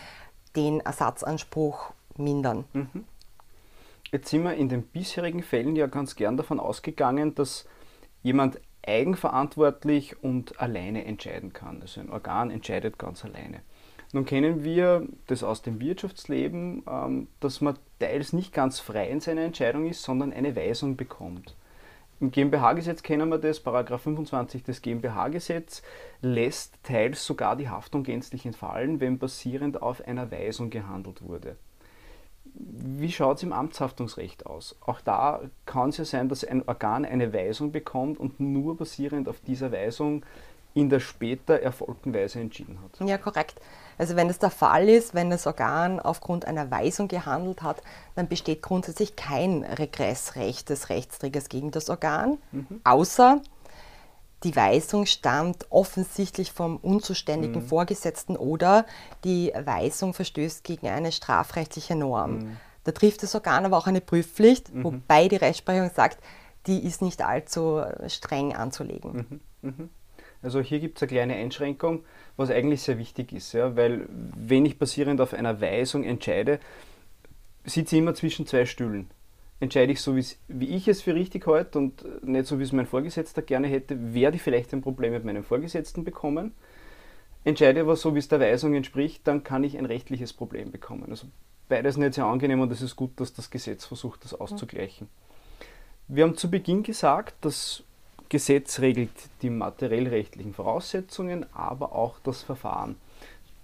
den 0.57 0.81
Ersatzanspruch 0.81 1.93
mindern. 2.17 2.65
Mhm. 2.73 3.05
Jetzt 4.13 4.31
sind 4.31 4.43
wir 4.43 4.55
in 4.55 4.69
den 4.69 4.83
bisherigen 4.83 5.43
Fällen 5.43 5.77
ja 5.77 5.87
ganz 5.87 6.17
gern 6.17 6.37
davon 6.37 6.59
ausgegangen, 6.59 7.35
dass 7.37 7.65
jemand 8.23 8.61
eigenverantwortlich 8.85 10.23
und 10.23 10.61
alleine 10.61 11.05
entscheiden 11.05 11.53
kann. 11.53 11.81
Also 11.81 12.01
ein 12.01 12.11
Organ 12.11 12.51
entscheidet 12.51 12.99
ganz 12.99 13.25
alleine. 13.25 13.61
Nun 14.13 14.25
kennen 14.25 14.65
wir 14.65 15.07
das 15.29 15.45
aus 15.45 15.63
dem 15.63 15.81
Wirtschaftsleben, 15.81 16.83
ähm, 16.89 17.29
dass 17.39 17.61
man 17.61 17.79
teils 18.01 18.33
nicht 18.33 18.53
ganz 18.53 18.81
frei 18.81 19.09
in 19.09 19.21
seiner 19.21 19.43
Entscheidung 19.43 19.87
ist, 19.89 20.03
sondern 20.03 20.33
eine 20.33 20.57
Weisung 20.57 20.97
bekommt. 20.97 21.55
Im 22.19 22.33
GmbH-Gesetz 22.33 23.03
kennen 23.03 23.29
wir 23.29 23.39
das, 23.39 23.61
Paragraph 23.61 24.03
25 24.03 24.65
des 24.65 24.83
GmbH-Gesetz 24.83 25.83
lässt 26.21 26.83
teils 26.83 27.25
sogar 27.25 27.57
die 27.57 27.69
Haftung 27.69 28.03
gänzlich 28.03 28.45
entfallen, 28.45 29.01
wenn 29.01 29.19
basierend 29.19 29.81
auf 29.81 30.05
einer 30.07 30.31
Weisung 30.33 30.69
gehandelt 30.69 31.23
wurde. 31.23 31.57
Wie 32.55 33.13
schaut 33.13 33.39
es 33.39 33.43
im 33.43 33.53
Amtshaftungsrecht 33.53 34.47
aus? 34.47 34.77
Auch 34.81 35.01
da 35.01 35.41
kann 35.67 35.91
es 35.91 35.97
ja 35.97 36.05
sein, 36.05 36.29
dass 36.29 36.45
ein 36.45 36.67
Organ 36.67 37.05
eine 37.05 37.33
Weisung 37.33 37.73
bekommt 37.73 38.19
und 38.19 38.41
nur 38.41 38.77
basierend 38.77 39.29
auf 39.29 39.41
dieser 39.41 39.73
Weisung 39.73 40.25
in 40.75 40.89
der 40.89 41.01
später 41.01 41.61
erfolgten 41.61 42.15
Weise 42.15 42.41
entschieden 42.41 42.79
hat. 42.83 43.07
Ja, 43.07 43.19
korrekt. 43.19 43.61
Also 43.99 44.17
wenn 44.17 44.31
es 44.31 44.39
der 44.39 44.51
Fall 44.51 44.89
ist, 44.89 45.15
wenn 45.15 45.31
das 45.31 45.47
Organ 45.47 46.01
aufgrund 46.01 46.47
einer 46.47 46.71
Weisung 46.71 47.09
gehandelt 47.09 47.63
hat, 47.63 47.83
dann 48.15 48.29
besteht 48.29 48.63
grundsätzlich 48.63 49.17
kein 49.17 49.65
Regressrecht 49.65 50.71
des 50.71 50.89
Rechtsträgers 50.89 51.49
gegen 51.49 51.71
das 51.71 51.91
Organ, 51.91 52.39
mhm. 52.53 52.81
außer 52.85 53.43
die 54.43 54.57
Weisung 54.57 55.07
stammt 55.07 55.67
offensichtlich 55.71 56.53
vom 56.53 56.77
unzuständigen 56.77 57.63
mhm. 57.63 57.67
Vorgesetzten 57.67 58.37
oder 58.37 58.87
die 59.25 59.53
Weisung 59.55 60.15
verstößt 60.15 60.65
gegen 60.65 60.89
eine 60.89 61.13
strafrechtliche 61.13 61.95
Norm. 61.95 62.39
Mhm. 62.39 62.57
Da 62.85 62.93
trifft 62.93 63.23
das 63.23 63.35
Organ 63.35 63.67
aber 63.67 63.77
auch 63.77 63.87
eine 63.87 64.01
Prüfpflicht, 64.01 64.75
mhm. 64.75 64.85
wobei 64.85 65.29
die 65.29 65.37
Rechtsprechung 65.37 65.91
sagt, 65.95 66.19
die 66.67 66.85
ist 66.85 67.03
nicht 67.03 67.23
allzu 67.23 67.83
streng 68.09 68.55
anzulegen. 68.55 69.41
Mhm. 69.63 69.71
Mhm. 69.71 69.91
Also 70.43 70.61
hier 70.61 70.81
gibt 70.81 70.97
es 70.97 71.03
eine 71.03 71.09
kleine 71.09 71.35
Einschränkung, 71.35 72.05
was 72.37 72.51
eigentlich 72.51 72.83
sehr 72.83 72.97
wichtig 72.97 73.33
ist, 73.33 73.53
ja, 73.53 73.77
weil 73.77 74.09
wenn 74.09 74.65
ich 74.65 74.79
basierend 74.79 75.21
auf 75.21 75.35
einer 75.35 75.61
Weisung 75.61 76.03
entscheide, 76.03 76.61
sitze 77.65 77.97
ich 77.97 78.03
immer 78.03 78.15
zwischen 78.15 78.47
zwei 78.47 78.65
Stühlen 78.65 79.11
entscheide 79.61 79.93
ich 79.93 80.01
so, 80.01 80.17
wie 80.17 80.69
ich 80.69 80.89
es 80.89 81.03
für 81.03 81.15
richtig 81.15 81.47
halte 81.47 81.79
und 81.79 82.25
nicht 82.25 82.47
so, 82.47 82.59
wie 82.59 82.63
es 82.63 82.73
mein 82.73 82.87
Vorgesetzter 82.87 83.43
gerne 83.43 83.69
hätte, 83.69 84.15
werde 84.15 84.37
ich 84.37 84.43
vielleicht 84.43 84.73
ein 84.73 84.81
Problem 84.81 85.13
mit 85.13 85.25
meinem 85.25 85.45
Vorgesetzten 85.45 86.03
bekommen. 86.03 86.53
Entscheide 87.45 87.83
aber 87.83 87.97
so, 87.97 88.15
wie 88.15 88.19
es 88.19 88.29
der 88.29 88.41
Weisung 88.41 88.75
entspricht, 88.75 89.27
dann 89.27 89.45
kann 89.45 89.63
ich 89.65 89.79
ein 89.79 89.87
rechtliches 89.87 90.33
Problem 90.33 90.71
bekommen. 90.71 91.07
Also 91.11 91.27
beides 91.69 91.97
nicht 91.99 92.15
sehr 92.15 92.25
angenehm 92.25 92.61
und 92.61 92.73
es 92.73 92.83
ist 92.83 92.97
gut, 92.97 93.13
dass 93.21 93.33
das 93.35 93.51
Gesetz 93.51 93.85
versucht, 93.85 94.25
das 94.25 94.35
auszugleichen. 94.35 95.09
Wir 96.09 96.25
haben 96.25 96.37
zu 96.37 96.51
Beginn 96.51 96.83
gesagt, 96.83 97.35
das 97.43 97.83
Gesetz 98.31 98.81
regelt 98.81 99.11
die 99.43 99.51
materiell-rechtlichen 99.51 100.55
Voraussetzungen, 100.55 101.47
aber 101.55 101.95
auch 101.95 102.19
das 102.21 102.43
Verfahren. 102.43 102.97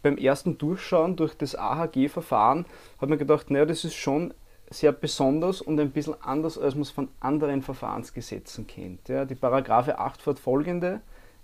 Beim 0.03 0.19
ersten 0.19 0.59
Durchschauen 0.59 1.17
durch 1.17 1.35
das 1.35 1.57
AHG-Verfahren 1.57 2.67
hat 3.01 3.09
man 3.09 3.19
gedacht, 3.19 3.51
naja, 3.51 3.65
das 3.65 3.85
ist 3.85 3.95
schon 3.95 4.33
sehr 4.71 4.93
besonders 4.93 5.61
und 5.61 5.79
ein 5.79 5.91
bisschen 5.91 6.21
anders, 6.23 6.59
als 6.59 6.75
man 6.75 6.83
es 6.83 6.91
von 6.91 7.09
anderen 7.21 7.63
Verfahrensgesetzen 7.63 8.67
kennt. 8.67 9.09
Ja, 9.09 9.25
die 9.25 9.35
Paragraphe 9.35 9.99
8 9.99 10.21
fortfolgende 10.21 11.01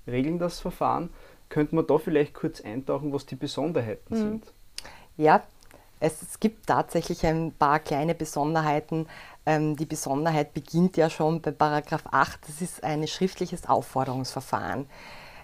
regeln 0.07 0.39
das 0.39 0.61
Verfahren. 0.61 1.11
Könnte 1.49 1.75
man 1.75 1.87
da 1.87 1.99
vielleicht 1.99 2.35
kurz 2.35 2.61
eintauchen, 2.61 3.13
was 3.13 3.27
die 3.27 3.37
Besonderheiten 3.37 4.15
mhm. 4.15 4.19
sind? 4.19 4.53
Ja, 5.17 5.43
es, 6.01 6.21
es, 6.23 6.41
gibt 6.41 6.67
tatsächlich 6.67 7.25
ein 7.25 7.53
paar 7.53 7.79
kleine 7.79 8.15
Besonderheiten. 8.15 9.07
Ähm, 9.47 9.77
die 9.77 9.87
Besonderheit 9.87 10.53
beginnt 10.55 10.97
ja 10.97 11.09
schon 11.09 11.41
bei 11.41 11.53
Paragraph 11.53 12.05
8. 12.11 12.41
Das 12.49 12.61
ist 12.61 12.83
ein 12.83 13.07
schriftliches 13.07 13.69
Aufforderungsverfahren. 13.69 14.87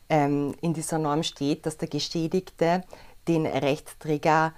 Ähm, 0.09 0.55
in 0.61 0.75
dieser 0.75 0.99
Norm 0.99 1.23
steht, 1.23 1.67
dass 1.67 1.77
der 1.77 1.89
Geschädigte 1.89 2.83
den 3.29 3.47
Rechtsträger 3.47 4.53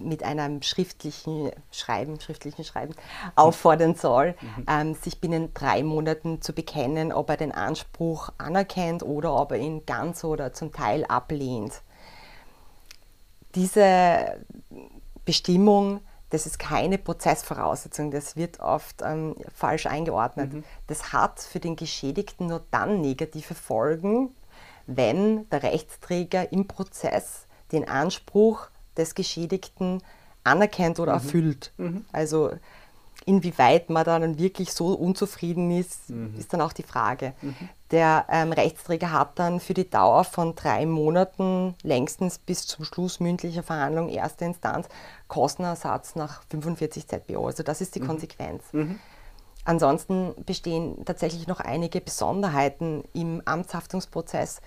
mit 0.00 0.22
einem 0.22 0.62
schriftlichen 0.62 1.50
Schreiben, 1.70 2.20
schriftlichen 2.20 2.64
Schreiben 2.64 2.94
auffordern 3.36 3.94
soll, 3.94 4.34
mhm. 4.40 4.66
ähm, 4.68 4.94
sich 4.94 5.20
binnen 5.20 5.54
drei 5.54 5.82
Monaten 5.82 6.42
zu 6.42 6.52
bekennen, 6.52 7.12
ob 7.12 7.30
er 7.30 7.36
den 7.36 7.52
Anspruch 7.52 8.30
anerkennt 8.38 9.02
oder 9.02 9.34
ob 9.34 9.52
er 9.52 9.58
ihn 9.58 9.86
ganz 9.86 10.24
oder 10.24 10.52
zum 10.52 10.72
Teil 10.72 11.04
ablehnt. 11.04 11.82
Diese 13.54 14.44
Bestimmung, 15.24 16.00
das 16.30 16.46
ist 16.46 16.58
keine 16.58 16.98
Prozessvoraussetzung, 16.98 18.10
das 18.10 18.36
wird 18.36 18.60
oft 18.60 19.02
ähm, 19.02 19.36
falsch 19.54 19.86
eingeordnet. 19.86 20.52
Mhm. 20.52 20.64
Das 20.86 21.12
hat 21.12 21.40
für 21.40 21.60
den 21.60 21.76
Geschädigten 21.76 22.46
nur 22.46 22.62
dann 22.70 23.00
negative 23.00 23.54
Folgen, 23.54 24.34
wenn 24.86 25.48
der 25.50 25.62
Rechtsträger 25.62 26.52
im 26.52 26.66
Prozess 26.66 27.46
den 27.72 27.88
Anspruch 27.88 28.68
des 28.96 29.14
Geschädigten 29.14 30.02
anerkennt 30.44 31.00
oder 31.00 31.12
mhm. 31.12 31.18
erfüllt. 31.18 31.72
Mhm. 31.76 32.04
Also 32.12 32.50
inwieweit 33.26 33.90
man 33.90 34.04
dann 34.04 34.38
wirklich 34.38 34.72
so 34.72 34.94
unzufrieden 34.94 35.70
ist, 35.70 36.10
mhm. 36.10 36.34
ist 36.38 36.52
dann 36.52 36.60
auch 36.60 36.72
die 36.72 36.82
Frage. 36.82 37.34
Mhm. 37.42 37.54
Der 37.90 38.24
ähm, 38.30 38.52
Rechtsträger 38.52 39.12
hat 39.12 39.38
dann 39.38 39.60
für 39.60 39.74
die 39.74 39.88
Dauer 39.88 40.24
von 40.24 40.54
drei 40.54 40.86
Monaten 40.86 41.74
längstens 41.82 42.38
bis 42.38 42.66
zum 42.66 42.84
Schluss 42.84 43.20
mündlicher 43.20 43.62
Verhandlung 43.62 44.08
erster 44.08 44.46
Instanz 44.46 44.88
Kostenersatz 45.28 46.14
nach 46.14 46.42
45 46.50 47.06
ZBO. 47.06 47.46
Also 47.46 47.62
das 47.62 47.80
ist 47.80 47.94
die 47.94 48.00
mhm. 48.00 48.06
Konsequenz. 48.06 48.64
Mhm. 48.72 48.98
Ansonsten 49.64 50.34
bestehen 50.46 51.04
tatsächlich 51.04 51.46
noch 51.46 51.60
einige 51.60 52.00
Besonderheiten 52.00 53.04
im 53.12 53.42
Amtshaftungsprozess, 53.44 54.62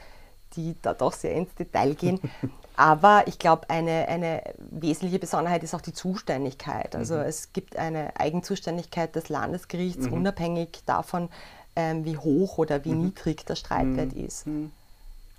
die 0.55 0.75
da 0.81 0.93
doch 0.93 1.13
sehr 1.13 1.33
ins 1.33 1.53
Detail 1.55 1.95
gehen. 1.95 2.19
Aber 2.75 3.23
ich 3.27 3.37
glaube, 3.37 3.69
eine, 3.69 4.07
eine 4.07 4.41
wesentliche 4.57 5.19
Besonderheit 5.19 5.63
ist 5.63 5.75
auch 5.75 5.81
die 5.81 5.93
Zuständigkeit. 5.93 6.95
Also 6.95 7.15
mhm. 7.15 7.21
es 7.21 7.53
gibt 7.53 7.77
eine 7.77 8.19
Eigenzuständigkeit 8.19 9.15
des 9.15 9.29
Landesgerichts, 9.29 10.07
mhm. 10.07 10.13
unabhängig 10.13 10.81
davon, 10.85 11.29
ähm, 11.75 12.03
wie 12.03 12.17
hoch 12.17 12.57
oder 12.57 12.83
wie 12.83 12.93
mhm. 12.93 13.05
niedrig 13.05 13.45
der 13.45 13.55
Streitwert 13.55 14.15
mhm. 14.15 14.25
ist. 14.25 14.47
Mhm. 14.47 14.71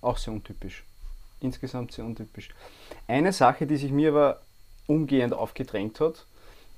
Auch 0.01 0.19
sehr 0.19 0.33
untypisch. 0.33 0.85
Insgesamt 1.41 1.93
sehr 1.93 2.05
untypisch. 2.05 2.51
Eine 3.09 3.33
Sache, 3.33 3.67
die 3.67 3.77
sich 3.77 3.91
mir 3.91 4.11
aber 4.11 4.41
umgehend 4.87 5.33
aufgedrängt 5.33 5.99
hat, 6.01 6.27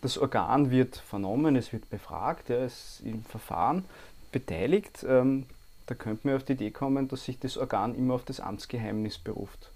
das 0.00 0.18
Organ 0.18 0.70
wird 0.70 0.96
vernommen, 0.96 1.56
es 1.56 1.72
wird 1.72 1.88
befragt, 1.90 2.50
er 2.50 2.66
ist 2.66 3.00
im 3.04 3.24
Verfahren 3.24 3.84
beteiligt. 4.30 5.04
Ähm, 5.08 5.46
da 5.86 5.94
könnte 5.94 6.26
man 6.26 6.36
auf 6.36 6.44
die 6.44 6.52
Idee 6.52 6.70
kommen, 6.70 7.08
dass 7.08 7.24
sich 7.24 7.38
das 7.38 7.56
Organ 7.56 7.94
immer 7.94 8.14
auf 8.14 8.24
das 8.24 8.40
Amtsgeheimnis 8.40 9.18
beruft. 9.18 9.70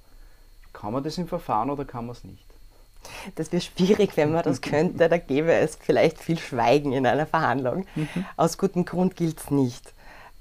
Kann 0.73 0.93
man 0.93 1.03
das 1.03 1.19
im 1.19 1.29
Verfahren 1.29 1.71
oder 1.71 1.85
kann 1.85 2.07
man 2.07 2.15
es 2.15 2.25
nicht? 2.25 2.45
Das 3.35 3.51
wäre 3.53 3.63
schwierig, 3.63 4.17
wenn 4.17 4.33
man 4.33 4.43
das 4.43 4.61
könnte. 4.61 5.09
Da 5.09 5.19
gäbe 5.19 5.53
es 5.53 5.77
vielleicht 5.77 6.19
viel 6.19 6.39
Schweigen 6.39 6.93
in 6.93 7.07
einer 7.07 7.27
Verhandlung. 7.27 7.87
Mhm. 7.95 8.09
Aus 8.37 8.59
gutem 8.59 8.85
Grund 8.85 9.17
gilt 9.17 9.41
es 9.41 9.51
nicht. 9.51 9.93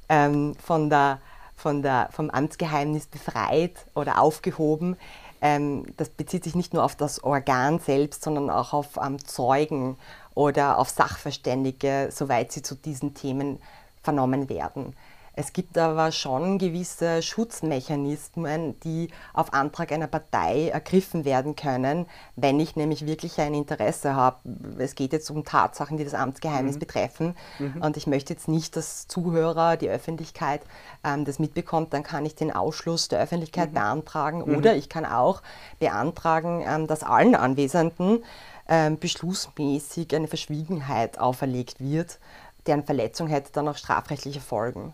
Ähm, 0.09 0.55
von 0.55 0.89
der, 0.89 1.19
von 1.55 1.81
der, 1.81 2.09
vom 2.11 2.29
Amtsgeheimnis 2.29 3.07
befreit 3.07 3.85
oder 3.95 4.19
aufgehoben. 4.19 4.97
Ähm, 5.41 5.85
das 5.97 6.09
bezieht 6.09 6.43
sich 6.43 6.55
nicht 6.55 6.73
nur 6.73 6.83
auf 6.83 6.95
das 6.95 7.23
Organ 7.23 7.79
selbst, 7.79 8.23
sondern 8.23 8.49
auch 8.49 8.73
auf 8.73 8.97
ähm, 8.97 9.23
Zeugen 9.23 9.97
oder 10.35 10.77
auf 10.79 10.89
Sachverständige, 10.89 12.09
soweit 12.11 12.51
sie 12.51 12.61
zu 12.61 12.75
diesen 12.75 13.13
Themen 13.13 13.59
vernommen 14.03 14.49
werden. 14.49 14.95
Es 15.39 15.53
gibt 15.53 15.77
aber 15.77 16.11
schon 16.11 16.57
gewisse 16.57 17.21
Schutzmechanismen, 17.21 18.77
die 18.81 19.07
auf 19.33 19.53
Antrag 19.53 19.93
einer 19.93 20.07
Partei 20.07 20.67
ergriffen 20.67 21.23
werden 21.23 21.55
können, 21.55 22.07
wenn 22.35 22.59
ich 22.59 22.75
nämlich 22.75 23.05
wirklich 23.05 23.39
ein 23.39 23.53
Interesse 23.53 24.15
habe. 24.17 24.39
Es 24.79 24.95
geht 24.95 25.13
jetzt 25.13 25.29
um 25.29 25.45
Tatsachen, 25.45 25.95
die 25.95 26.03
das 26.03 26.13
Amtsgeheimnis 26.13 26.75
mhm. 26.75 26.79
betreffen. 26.79 27.37
Mhm. 27.57 27.81
Und 27.81 27.95
ich 27.95 28.05
möchte 28.05 28.33
jetzt 28.33 28.49
nicht, 28.49 28.75
dass 28.75 29.07
Zuhörer, 29.07 29.77
die 29.77 29.87
Öffentlichkeit 29.87 30.61
ähm, 31.05 31.23
das 31.23 31.39
mitbekommt, 31.39 31.93
dann 31.93 32.03
kann 32.03 32.25
ich 32.25 32.35
den 32.35 32.51
Ausschluss 32.51 33.07
der 33.07 33.21
Öffentlichkeit 33.21 33.69
mhm. 33.69 33.75
beantragen. 33.75 34.39
Mhm. 34.39 34.57
Oder 34.57 34.75
ich 34.75 34.89
kann 34.89 35.05
auch 35.05 35.41
beantragen, 35.79 36.65
ähm, 36.67 36.85
dass 36.85 37.01
allen 37.01 37.35
Anwesenden 37.35 38.25
ähm, 38.67 38.99
beschlussmäßig 38.99 40.13
eine 40.13 40.27
Verschwiegenheit 40.27 41.17
auferlegt 41.17 41.79
wird, 41.79 42.19
deren 42.67 42.83
Verletzung 42.83 43.27
hätte 43.27 43.53
dann 43.53 43.69
auch 43.69 43.77
strafrechtliche 43.77 44.41
Folgen. 44.41 44.93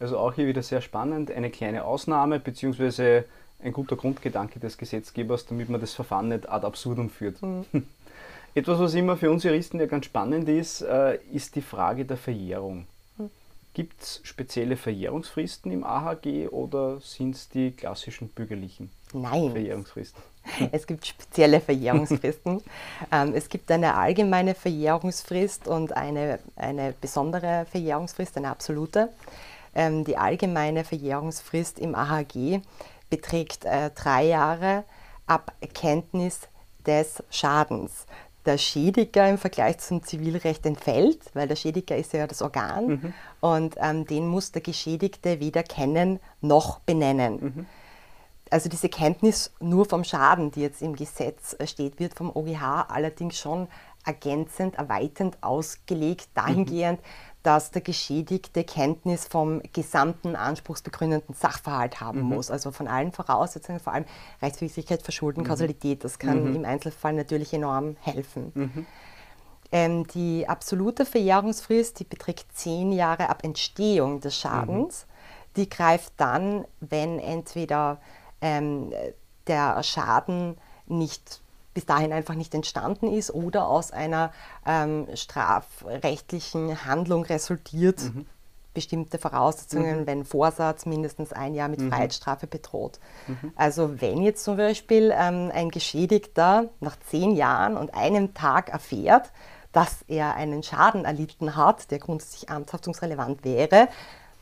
Also 0.00 0.18
auch 0.18 0.34
hier 0.34 0.46
wieder 0.46 0.62
sehr 0.62 0.80
spannend, 0.80 1.30
eine 1.30 1.50
kleine 1.50 1.84
Ausnahme 1.84 2.38
bzw. 2.38 3.22
ein 3.60 3.72
guter 3.72 3.96
Grundgedanke 3.96 4.60
des 4.60 4.78
Gesetzgebers, 4.78 5.46
damit 5.46 5.68
man 5.68 5.80
das 5.80 5.94
Verfahren 5.94 6.28
nicht 6.28 6.48
ad 6.48 6.64
absurdum 6.64 7.10
führt. 7.10 7.42
Mhm. 7.42 7.64
Etwas, 8.54 8.78
was 8.78 8.94
immer 8.94 9.16
für 9.16 9.30
uns 9.30 9.44
Juristen 9.44 9.78
ja 9.78 9.86
ganz 9.86 10.06
spannend 10.06 10.48
ist, 10.48 10.82
äh, 10.82 11.18
ist 11.32 11.54
die 11.54 11.62
Frage 11.62 12.04
der 12.04 12.16
Verjährung. 12.16 12.86
Mhm. 13.16 13.30
Gibt 13.74 14.02
es 14.02 14.20
spezielle 14.22 14.76
Verjährungsfristen 14.76 15.70
im 15.72 15.84
AHG 15.84 16.48
oder 16.48 17.00
sind 17.00 17.34
es 17.34 17.48
die 17.48 17.72
klassischen 17.72 18.28
bürgerlichen 18.28 18.90
Nein. 19.12 19.50
Verjährungsfristen? 19.50 20.22
Es 20.72 20.86
gibt 20.86 21.06
spezielle 21.06 21.60
Verjährungsfristen. 21.60 22.62
ähm, 23.12 23.34
es 23.34 23.50
gibt 23.50 23.70
eine 23.70 23.94
allgemeine 23.94 24.54
Verjährungsfrist 24.54 25.68
und 25.68 25.94
eine, 25.94 26.38
eine 26.56 26.94
besondere 26.98 27.66
Verjährungsfrist, 27.70 28.36
eine 28.38 28.48
absolute. 28.48 29.10
Ähm, 29.78 30.02
die 30.02 30.16
allgemeine 30.16 30.82
Verjährungsfrist 30.82 31.78
im 31.78 31.94
AHG 31.94 32.62
beträgt 33.10 33.64
äh, 33.64 33.90
drei 33.94 34.24
Jahre 34.24 34.82
ab 35.28 35.52
Erkenntnis 35.60 36.48
des 36.84 37.22
Schadens. 37.30 38.06
Der 38.44 38.58
Schädiger 38.58 39.30
im 39.30 39.38
Vergleich 39.38 39.78
zum 39.78 40.02
Zivilrecht 40.02 40.66
entfällt, 40.66 41.20
weil 41.34 41.46
der 41.46 41.54
Schädiger 41.54 41.96
ist 41.96 42.12
ja 42.12 42.26
das 42.26 42.42
Organ 42.42 42.86
mhm. 42.86 43.14
und 43.38 43.76
ähm, 43.78 44.04
den 44.04 44.26
muss 44.26 44.50
der 44.50 44.62
Geschädigte 44.62 45.38
weder 45.38 45.62
kennen 45.62 46.18
noch 46.40 46.80
benennen. 46.80 47.34
Mhm. 47.40 47.66
Also 48.50 48.68
diese 48.68 48.88
Kenntnis 48.88 49.52
nur 49.60 49.84
vom 49.84 50.02
Schaden, 50.02 50.50
die 50.50 50.62
jetzt 50.62 50.82
im 50.82 50.96
Gesetz 50.96 51.54
äh, 51.56 51.68
steht, 51.68 52.00
wird 52.00 52.14
vom 52.14 52.34
OGH 52.34 52.88
allerdings 52.88 53.38
schon 53.38 53.68
ergänzend, 54.04 54.74
erweiternd 54.74 55.38
ausgelegt, 55.40 56.30
dahingehend, 56.34 56.98
mhm 56.98 57.27
dass 57.42 57.70
der 57.70 57.82
Geschädigte 57.82 58.64
Kenntnis 58.64 59.26
vom 59.26 59.62
gesamten 59.72 60.36
anspruchsbegründenden 60.36 61.34
Sachverhalt 61.34 62.00
haben 62.00 62.20
mhm. 62.20 62.26
muss, 62.26 62.50
also 62.50 62.70
von 62.72 62.88
allen 62.88 63.12
Voraussetzungen, 63.12 63.80
vor 63.80 63.92
allem 63.92 64.04
Rechtswidrigkeit, 64.42 65.02
Verschulden, 65.02 65.42
mhm. 65.42 65.46
Kausalität. 65.46 66.04
Das 66.04 66.18
kann 66.18 66.44
mhm. 66.44 66.56
im 66.56 66.64
Einzelfall 66.64 67.12
natürlich 67.12 67.52
enorm 67.54 67.96
helfen. 68.00 68.52
Mhm. 68.54 68.86
Ähm, 69.70 70.06
die 70.08 70.48
absolute 70.48 71.04
Verjährungsfrist, 71.04 72.00
die 72.00 72.04
beträgt 72.04 72.46
zehn 72.56 72.90
Jahre 72.90 73.28
ab 73.28 73.44
Entstehung 73.44 74.20
des 74.20 74.36
Schadens. 74.36 75.06
Die 75.56 75.68
greift 75.68 76.14
dann, 76.16 76.64
wenn 76.80 77.18
entweder 77.18 78.00
ähm, 78.40 78.92
der 79.46 79.82
Schaden 79.82 80.56
nicht 80.86 81.40
bis 81.78 81.86
dahin 81.86 82.12
einfach 82.12 82.34
nicht 82.34 82.54
entstanden 82.56 83.06
ist 83.06 83.32
oder 83.32 83.68
aus 83.68 83.92
einer 83.92 84.32
ähm, 84.66 85.06
strafrechtlichen 85.14 86.84
Handlung 86.84 87.22
resultiert, 87.22 88.00
mhm. 88.00 88.26
bestimmte 88.74 89.16
Voraussetzungen, 89.18 90.00
mhm. 90.00 90.06
wenn 90.08 90.24
Vorsatz 90.24 90.86
mindestens 90.86 91.32
ein 91.32 91.54
Jahr 91.54 91.68
mit 91.68 91.78
mhm. 91.78 91.92
Freiheitsstrafe 91.92 92.48
bedroht. 92.48 92.98
Mhm. 93.28 93.52
Also 93.54 94.00
wenn 94.00 94.22
jetzt 94.22 94.42
zum 94.42 94.56
Beispiel 94.56 95.14
ähm, 95.16 95.52
ein 95.54 95.70
Geschädigter 95.70 96.64
nach 96.80 96.96
zehn 97.08 97.36
Jahren 97.36 97.76
und 97.76 97.94
einem 97.94 98.34
Tag 98.34 98.70
erfährt, 98.70 99.30
dass 99.70 99.98
er 100.08 100.34
einen 100.34 100.64
Schaden 100.64 101.04
erlitten 101.04 101.54
hat, 101.54 101.92
der 101.92 102.00
grundsätzlich 102.00 102.50
amtshaftungsrelevant 102.50 103.44
wäre, 103.44 103.86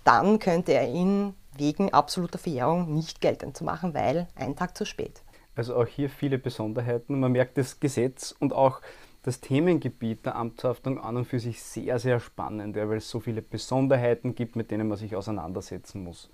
dann 0.05 0.39
könnte 0.39 0.73
er 0.73 0.89
ihn 0.89 1.35
wegen 1.55 1.93
absoluter 1.93 2.39
Verjährung 2.39 2.95
nicht 2.95 3.21
geltend 3.21 3.59
zu 3.59 3.65
machen, 3.65 3.93
weil 3.93 4.27
ein 4.37 4.57
Tag 4.57 4.75
zu 4.75 4.87
spät. 4.87 5.21
Also 5.57 5.75
auch 5.75 5.87
hier 5.87 6.11
viele 6.11 6.39
Besonderheiten. 6.39 7.19
Man 7.19 7.33
merkt 7.33 7.59
das 7.59 7.81
Gesetz 7.81 8.33
und 8.39 8.53
auch 8.53 8.81
das 9.23 9.41
Themengebiet 9.41 10.25
der 10.25 10.37
Amtshaftung 10.37 11.01
an 11.01 11.17
und 11.17 11.25
für 11.25 11.41
sich 11.41 11.61
sehr, 11.61 11.99
sehr 11.99 12.21
spannend, 12.21 12.77
weil 12.77 12.99
es 12.99 13.11
so 13.11 13.19
viele 13.19 13.43
Besonderheiten 13.43 14.37
gibt, 14.37 14.55
mit 14.55 14.71
denen 14.71 14.87
man 14.87 14.99
sich 14.99 15.17
auseinandersetzen 15.17 16.05
muss. 16.05 16.31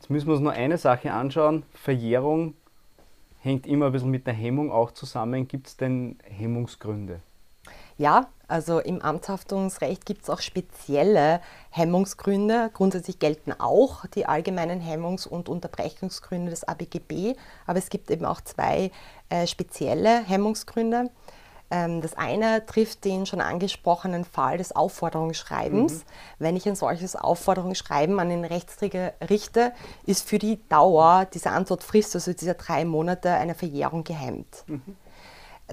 Jetzt 0.00 0.10
müssen 0.10 0.26
wir 0.26 0.32
uns 0.32 0.42
nur 0.42 0.52
eine 0.52 0.78
Sache 0.78 1.12
anschauen. 1.12 1.62
Verjährung 1.72 2.54
hängt 3.40 3.66
immer 3.66 3.86
ein 3.86 3.92
bisschen 3.92 4.10
mit 4.10 4.26
der 4.26 4.34
Hemmung 4.34 4.72
auch 4.72 4.90
zusammen. 4.90 5.46
Gibt 5.46 5.68
es 5.68 5.76
denn 5.76 6.18
Hemmungsgründe? 6.24 7.20
Ja, 8.00 8.28
also 8.48 8.78
im 8.78 9.02
Amtshaftungsrecht 9.02 10.06
gibt 10.06 10.22
es 10.22 10.30
auch 10.30 10.40
spezielle 10.40 11.42
Hemmungsgründe. 11.68 12.70
Grundsätzlich 12.72 13.18
gelten 13.18 13.52
auch 13.52 14.06
die 14.06 14.24
allgemeinen 14.24 14.80
Hemmungs- 14.80 15.28
und 15.28 15.50
Unterbrechungsgründe 15.50 16.48
des 16.48 16.64
ABGB, 16.66 17.36
aber 17.66 17.78
es 17.78 17.90
gibt 17.90 18.10
eben 18.10 18.24
auch 18.24 18.40
zwei 18.40 18.90
äh, 19.28 19.46
spezielle 19.46 20.24
Hemmungsgründe. 20.24 21.10
Ähm, 21.70 22.00
das 22.00 22.16
eine 22.16 22.64
trifft 22.64 23.04
den 23.04 23.26
schon 23.26 23.42
angesprochenen 23.42 24.24
Fall 24.24 24.56
des 24.56 24.74
Aufforderungsschreibens. 24.74 25.92
Mhm. 25.92 26.02
Wenn 26.38 26.56
ich 26.56 26.66
ein 26.66 26.76
solches 26.76 27.16
Aufforderungsschreiben 27.16 28.18
an 28.18 28.30
den 28.30 28.46
Rechtsträger 28.46 29.12
richte, 29.28 29.74
ist 30.06 30.26
für 30.26 30.38
die 30.38 30.58
Dauer 30.70 31.26
dieser 31.26 31.52
Antwortfrist, 31.52 32.14
also 32.14 32.32
dieser 32.32 32.54
drei 32.54 32.86
Monate, 32.86 33.30
eine 33.34 33.54
Verjährung 33.54 34.04
gehemmt. 34.04 34.64
Mhm. 34.68 34.96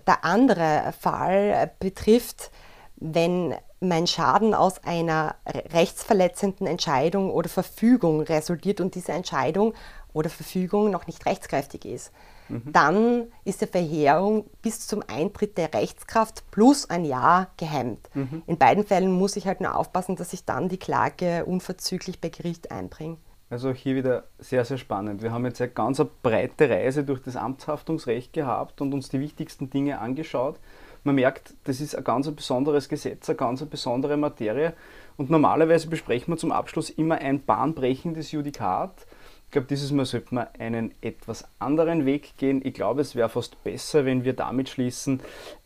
Der 0.05 0.23
andere 0.23 0.93
Fall 0.99 1.71
betrifft, 1.79 2.51
wenn 2.97 3.55
mein 3.79 4.07
Schaden 4.07 4.53
aus 4.53 4.83
einer 4.83 5.35
rechtsverletzenden 5.45 6.65
Entscheidung 6.65 7.31
oder 7.31 7.47
Verfügung 7.47 8.21
resultiert 8.21 8.81
und 8.81 8.95
diese 8.95 9.11
Entscheidung 9.11 9.73
oder 10.13 10.29
Verfügung 10.29 10.89
noch 10.89 11.05
nicht 11.05 11.25
rechtskräftig 11.25 11.85
ist. 11.85 12.11
Mhm. 12.49 12.71
Dann 12.71 13.27
ist 13.43 13.61
die 13.61 13.67
Verjährung 13.67 14.45
bis 14.61 14.87
zum 14.87 15.03
Eintritt 15.07 15.57
der 15.57 15.73
Rechtskraft 15.73 16.49
plus 16.49 16.89
ein 16.89 17.05
Jahr 17.05 17.51
gehemmt. 17.57 18.09
Mhm. 18.15 18.41
In 18.47 18.57
beiden 18.57 18.83
Fällen 18.83 19.11
muss 19.11 19.35
ich 19.35 19.45
halt 19.45 19.61
nur 19.61 19.75
aufpassen, 19.75 20.15
dass 20.15 20.33
ich 20.33 20.45
dann 20.45 20.69
die 20.69 20.79
Klage 20.79 21.45
unverzüglich 21.45 22.19
bei 22.19 22.29
Gericht 22.29 22.71
einbringe. 22.71 23.17
Also 23.49 23.71
hier 23.71 23.95
wieder 23.95 24.25
sehr, 24.39 24.65
sehr 24.65 24.77
spannend. 24.77 25.21
Wir 25.21 25.31
haben 25.31 25.45
jetzt 25.45 25.61
eine 25.61 25.71
ganz 25.71 26.03
breite 26.21 26.69
Reise 26.69 27.05
durch 27.05 27.21
das 27.21 27.37
Amtshaftungsrecht 27.37 28.33
gehabt 28.33 28.81
und 28.81 28.93
uns 28.93 29.07
die 29.07 29.21
wichtigsten 29.21 29.69
Dinge 29.69 29.99
angeschaut. 29.99 30.59
Man 31.05 31.15
merkt, 31.15 31.53
das 31.63 31.79
ist 31.79 31.95
ein 31.95 32.03
ganz 32.03 32.29
besonderes 32.29 32.89
Gesetz, 32.89 33.29
eine 33.29 33.37
ganz 33.37 33.63
besondere 33.63 34.17
Materie. 34.17 34.73
Und 35.15 35.29
normalerweise 35.29 35.87
besprechen 35.87 36.33
wir 36.33 36.37
zum 36.37 36.51
Abschluss 36.51 36.89
immer 36.89 37.19
ein 37.19 37.41
bahnbrechendes 37.41 38.33
Judikat. 38.33 39.07
Ich 39.45 39.51
glaube, 39.51 39.67
dieses 39.67 39.93
Mal 39.93 40.03
sollte 40.03 40.35
man 40.35 40.47
einen 40.59 40.93
etwas 40.99 41.47
anderen 41.57 42.05
Weg 42.05 42.35
gehen. 42.35 42.61
Ich 42.65 42.73
glaube, 42.73 42.99
es 42.99 43.15
wäre 43.15 43.29
fast 43.29 43.63
besser, 43.63 44.03
wenn 44.03 44.25
wir 44.25 44.33
damit 44.33 44.67
schließen, 44.67 45.21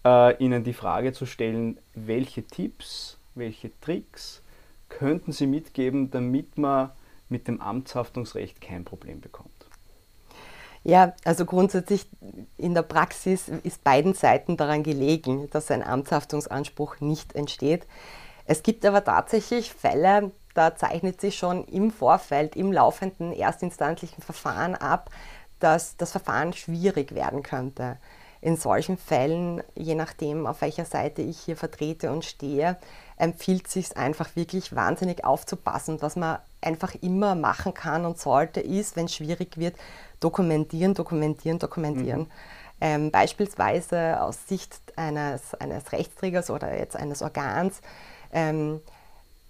äh, 0.06 0.38
Ihnen 0.38 0.64
die 0.64 0.74
Frage 0.74 1.14
zu 1.14 1.26
stellen, 1.26 1.80
welche 1.96 2.44
Tipps, 2.44 3.18
welche 3.34 3.72
Tricks 3.80 4.44
könnten 4.88 5.32
Sie 5.32 5.48
mitgeben, 5.48 6.12
damit 6.12 6.60
man 6.60 6.92
mit 7.32 7.48
dem 7.48 7.62
Amtshaftungsrecht 7.62 8.62
kein 8.62 8.86
Problem 8.86 9.22
bekommt? 9.22 9.50
Ja, 10.84 11.14
also 11.26 11.46
grundsätzlich 11.46 12.08
in 12.58 12.74
der 12.74 12.82
Praxis 12.82 13.50
ist 13.50 13.84
beiden 13.84 14.14
Seiten 14.16 14.58
daran 14.58 14.82
gelegen, 14.82 15.50
dass 15.52 15.70
ein 15.70 15.84
Amtshaftungsanspruch 15.84 17.00
nicht 17.02 17.36
entsteht. 17.36 17.86
Es 18.46 18.64
gibt 18.64 18.86
aber 18.86 19.04
tatsächlich 19.04 19.72
Fälle, 19.72 20.32
da 20.56 20.76
zeichnet 20.76 21.22
sich 21.22 21.38
schon 21.38 21.66
im 21.66 21.92
Vorfeld, 21.92 22.56
im 22.56 22.72
laufenden 22.74 23.32
erstinstanzlichen 23.32 24.24
Verfahren 24.24 24.76
ab, 24.76 25.12
dass 25.60 25.98
das 25.98 26.12
Verfahren 26.12 26.52
schwierig 26.54 27.14
werden 27.14 27.44
könnte. 27.44 27.98
In 28.42 28.58
solchen 28.58 28.98
Fällen, 28.98 29.62
je 29.76 29.94
nachdem, 29.94 30.48
auf 30.48 30.62
welcher 30.62 30.86
Seite 30.86 31.22
ich 31.22 31.40
hier 31.40 31.56
vertrete 31.56 32.12
und 32.12 32.26
stehe, 32.26 32.78
empfiehlt 33.18 33.68
es 33.68 33.74
sich 33.74 33.96
einfach 33.96 34.36
wirklich 34.36 34.76
wahnsinnig 34.76 35.24
aufzupassen. 35.24 36.02
Was 36.02 36.16
man 36.16 36.40
einfach 36.62 36.96
immer 37.02 37.36
machen 37.36 37.74
kann 37.74 38.06
und 38.06 38.20
sollte, 38.20 38.60
ist, 38.60 38.96
wenn 38.96 39.06
es 39.06 39.16
schwierig 39.16 39.58
wird, 39.58 39.76
dokumentieren, 40.20 40.94
dokumentieren, 40.94 41.60
dokumentieren. 41.60 42.22
Mhm. 42.22 42.28
Ähm, 42.84 43.12
beispielsweise 43.12 44.22
aus 44.22 44.48
Sicht 44.48 44.76
eines, 44.96 45.54
eines 45.56 45.92
Rechtsträgers 45.92 46.50
oder 46.50 46.78
jetzt 46.78 46.96
eines 46.96 47.22
Organs. 47.22 47.82
Ähm, 48.32 48.82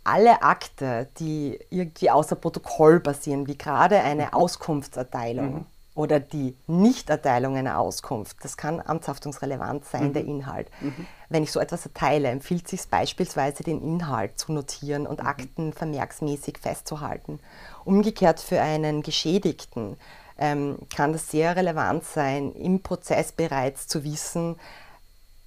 alle 0.04 0.42
Akte, 0.42 1.08
die 1.20 1.60
irgendwie 1.70 2.10
außer 2.10 2.36
Protokoll 2.36 3.00
basieren, 3.00 3.48
wie 3.48 3.58
gerade 3.58 4.00
eine 4.00 4.28
mhm. 4.28 4.34
Auskunftserteilung, 4.34 5.54
mhm 5.54 5.66
oder 6.02 6.20
die 6.20 6.56
Nichterteilung 6.66 7.56
einer 7.56 7.78
Auskunft, 7.78 8.38
das 8.42 8.58
kann 8.58 8.82
amtshaftungsrelevant 8.84 9.86
sein, 9.86 10.08
mhm. 10.08 10.14
der 10.14 10.26
Inhalt. 10.26 10.72
Mhm. 10.82 11.06
Wenn 11.30 11.44
ich 11.44 11.52
so 11.52 11.60
etwas 11.60 11.86
erteile, 11.86 12.30
empfiehlt 12.30 12.64
es 12.66 12.72
sich 12.72 12.90
beispielsweise, 12.90 13.64
den 13.64 13.82
Inhalt 13.82 14.40
zu 14.40 14.52
notieren 14.52 15.06
und 15.06 15.22
mhm. 15.22 15.28
Akten 15.28 15.74
vermerksmäßig 15.74 16.58
festzuhalten. 16.58 17.40
Umgekehrt 17.86 18.40
für 18.40 18.60
einen 18.60 19.04
Geschädigten 19.04 19.98
ähm, 20.40 20.80
kann 20.94 21.14
das 21.14 21.30
sehr 21.30 21.56
relevant 21.56 22.04
sein, 22.04 22.52
im 22.54 22.82
Prozess 22.82 23.32
bereits 23.32 23.88
zu 23.88 24.04
wissen, 24.04 24.56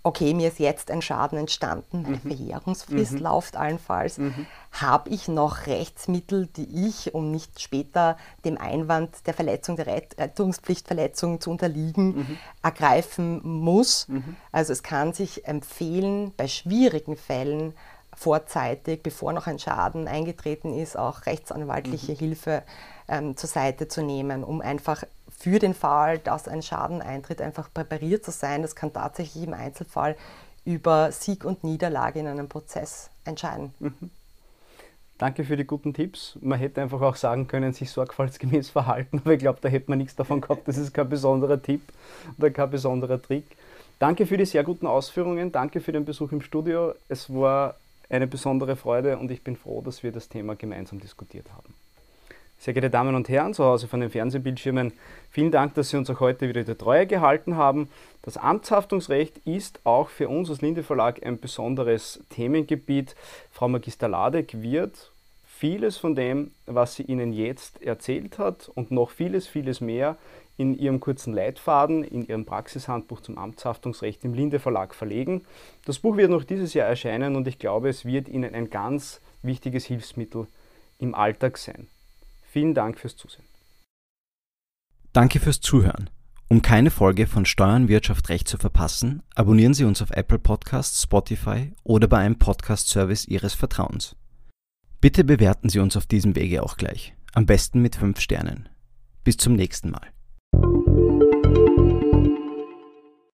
okay, 0.06 0.34
mir 0.34 0.48
ist 0.48 0.58
jetzt 0.58 0.90
ein 0.90 1.00
Schaden 1.00 1.38
entstanden, 1.38 2.02
meine 2.02 2.16
mhm. 2.16 2.20
Verjährungsfrist 2.20 3.12
mhm. 3.12 3.18
läuft 3.20 3.56
allenfalls. 3.56 4.18
Mhm. 4.18 4.46
Habe 4.70 5.08
ich 5.08 5.28
noch 5.28 5.66
Rechtsmittel, 5.66 6.46
die 6.46 6.86
ich, 6.88 7.14
um 7.14 7.30
nicht 7.30 7.60
später 7.60 8.18
dem 8.44 8.58
Einwand 8.58 9.26
der 9.26 9.32
Verletzung, 9.32 9.76
der 9.76 9.86
Rettungspflichtverletzung 9.86 11.40
zu 11.40 11.50
unterliegen, 11.50 12.16
mhm. 12.16 12.38
ergreifen 12.62 13.40
muss? 13.42 14.06
Mhm. 14.08 14.36
Also 14.52 14.74
es 14.74 14.82
kann 14.82 15.14
sich 15.14 15.48
empfehlen, 15.48 16.32
bei 16.36 16.48
schwierigen 16.48 17.16
Fällen 17.16 17.72
vorzeitig, 18.14 19.02
bevor 19.02 19.32
noch 19.32 19.46
ein 19.46 19.58
Schaden 19.58 20.06
eingetreten 20.06 20.74
ist, 20.74 20.98
auch 20.98 21.24
rechtsanwaltliche 21.24 22.12
mhm. 22.12 22.16
Hilfe 22.16 22.62
ähm, 23.08 23.36
zur 23.38 23.48
Seite 23.48 23.88
zu 23.88 24.02
nehmen, 24.02 24.44
um 24.44 24.60
einfach 24.60 25.04
für 25.36 25.58
den 25.58 25.74
Fall, 25.74 26.18
dass 26.18 26.48
ein 26.48 26.62
Schaden 26.62 27.02
eintritt, 27.02 27.40
einfach 27.40 27.72
präpariert 27.72 28.24
zu 28.24 28.30
sein. 28.30 28.62
Das 28.62 28.76
kann 28.76 28.92
tatsächlich 28.92 29.44
im 29.44 29.54
Einzelfall 29.54 30.16
über 30.64 31.12
Sieg 31.12 31.44
und 31.44 31.64
Niederlage 31.64 32.20
in 32.20 32.26
einem 32.26 32.48
Prozess 32.48 33.10
entscheiden. 33.24 33.74
Mhm. 33.80 34.10
Danke 35.18 35.44
für 35.44 35.56
die 35.56 35.64
guten 35.64 35.94
Tipps. 35.94 36.36
Man 36.40 36.58
hätte 36.58 36.82
einfach 36.82 37.00
auch 37.00 37.16
sagen 37.16 37.46
können, 37.46 37.72
sich 37.72 37.90
sorgfaltsgemäß 37.90 38.70
verhalten, 38.70 39.18
aber 39.24 39.34
ich 39.34 39.38
glaube, 39.38 39.58
da 39.60 39.68
hätte 39.68 39.90
man 39.90 39.98
nichts 39.98 40.16
davon 40.16 40.40
gehabt. 40.40 40.66
Das 40.66 40.76
ist 40.76 40.92
kein 40.92 41.08
besonderer 41.08 41.62
Tipp 41.62 41.82
oder 42.38 42.50
kein 42.50 42.70
besonderer 42.70 43.20
Trick. 43.20 43.44
Danke 43.98 44.26
für 44.26 44.36
die 44.36 44.44
sehr 44.44 44.64
guten 44.64 44.86
Ausführungen. 44.86 45.52
Danke 45.52 45.80
für 45.80 45.92
den 45.92 46.04
Besuch 46.04 46.32
im 46.32 46.40
Studio. 46.40 46.94
Es 47.08 47.32
war 47.32 47.76
eine 48.10 48.26
besondere 48.26 48.76
Freude 48.76 49.18
und 49.18 49.30
ich 49.30 49.42
bin 49.42 49.56
froh, 49.56 49.82
dass 49.82 50.02
wir 50.02 50.10
das 50.10 50.28
Thema 50.28 50.56
gemeinsam 50.56 51.00
diskutiert 51.00 51.52
haben. 51.52 51.74
Sehr 52.64 52.72
geehrte 52.72 52.88
Damen 52.88 53.14
und 53.14 53.28
Herren, 53.28 53.52
zu 53.52 53.62
Hause 53.62 53.88
von 53.88 54.00
den 54.00 54.08
Fernsehbildschirmen, 54.08 54.94
vielen 55.28 55.50
Dank, 55.50 55.74
dass 55.74 55.90
Sie 55.90 55.98
uns 55.98 56.08
auch 56.08 56.20
heute 56.20 56.48
wieder 56.48 56.64
die 56.64 56.74
Treue 56.74 57.06
gehalten 57.06 57.56
haben. 57.56 57.90
Das 58.22 58.38
Amtshaftungsrecht 58.38 59.36
ist 59.44 59.80
auch 59.84 60.08
für 60.08 60.30
uns 60.30 60.48
als 60.48 60.62
Linde 60.62 60.82
Verlag 60.82 61.22
ein 61.26 61.38
besonderes 61.38 62.24
Themengebiet. 62.30 63.16
Frau 63.52 63.68
Magister 63.68 64.08
Ladek 64.08 64.62
wird 64.62 65.12
vieles 65.44 65.98
von 65.98 66.14
dem, 66.14 66.52
was 66.64 66.94
sie 66.94 67.02
Ihnen 67.02 67.34
jetzt 67.34 67.82
erzählt 67.82 68.38
hat 68.38 68.70
und 68.74 68.90
noch 68.90 69.10
vieles, 69.10 69.46
vieles 69.46 69.82
mehr 69.82 70.16
in 70.56 70.74
Ihrem 70.74 71.00
kurzen 71.00 71.34
Leitfaden, 71.34 72.02
in 72.02 72.26
Ihrem 72.26 72.46
Praxishandbuch 72.46 73.20
zum 73.20 73.36
Amtshaftungsrecht 73.36 74.24
im 74.24 74.32
Linde 74.32 74.58
Verlag 74.58 74.94
verlegen. 74.94 75.42
Das 75.84 75.98
Buch 75.98 76.16
wird 76.16 76.30
noch 76.30 76.44
dieses 76.44 76.72
Jahr 76.72 76.88
erscheinen 76.88 77.36
und 77.36 77.46
ich 77.46 77.58
glaube, 77.58 77.90
es 77.90 78.06
wird 78.06 78.26
Ihnen 78.26 78.54
ein 78.54 78.70
ganz 78.70 79.20
wichtiges 79.42 79.84
Hilfsmittel 79.84 80.46
im 80.98 81.14
Alltag 81.14 81.58
sein. 81.58 81.88
Vielen 82.54 82.72
Dank 82.72 83.00
fürs 83.00 83.16
Zusehen. 83.16 83.44
Danke 85.12 85.40
fürs 85.40 85.60
Zuhören. 85.60 86.08
Um 86.48 86.62
keine 86.62 86.92
Folge 86.92 87.26
von 87.26 87.46
Steuern, 87.46 87.88
Wirtschaft, 87.88 88.28
Recht 88.28 88.46
zu 88.46 88.58
verpassen, 88.58 89.24
abonnieren 89.34 89.74
Sie 89.74 89.82
uns 89.82 90.00
auf 90.00 90.12
Apple 90.12 90.38
Podcasts, 90.38 91.02
Spotify 91.02 91.72
oder 91.82 92.06
bei 92.06 92.18
einem 92.18 92.38
Podcast-Service 92.38 93.26
Ihres 93.26 93.54
Vertrauens. 93.54 94.14
Bitte 95.00 95.24
bewerten 95.24 95.68
Sie 95.68 95.80
uns 95.80 95.96
auf 95.96 96.06
diesem 96.06 96.36
Wege 96.36 96.62
auch 96.62 96.76
gleich. 96.76 97.16
Am 97.32 97.44
besten 97.44 97.82
mit 97.82 97.96
5 97.96 98.20
Sternen. 98.20 98.68
Bis 99.24 99.36
zum 99.36 99.54
nächsten 99.54 99.90
Mal. 99.90 100.13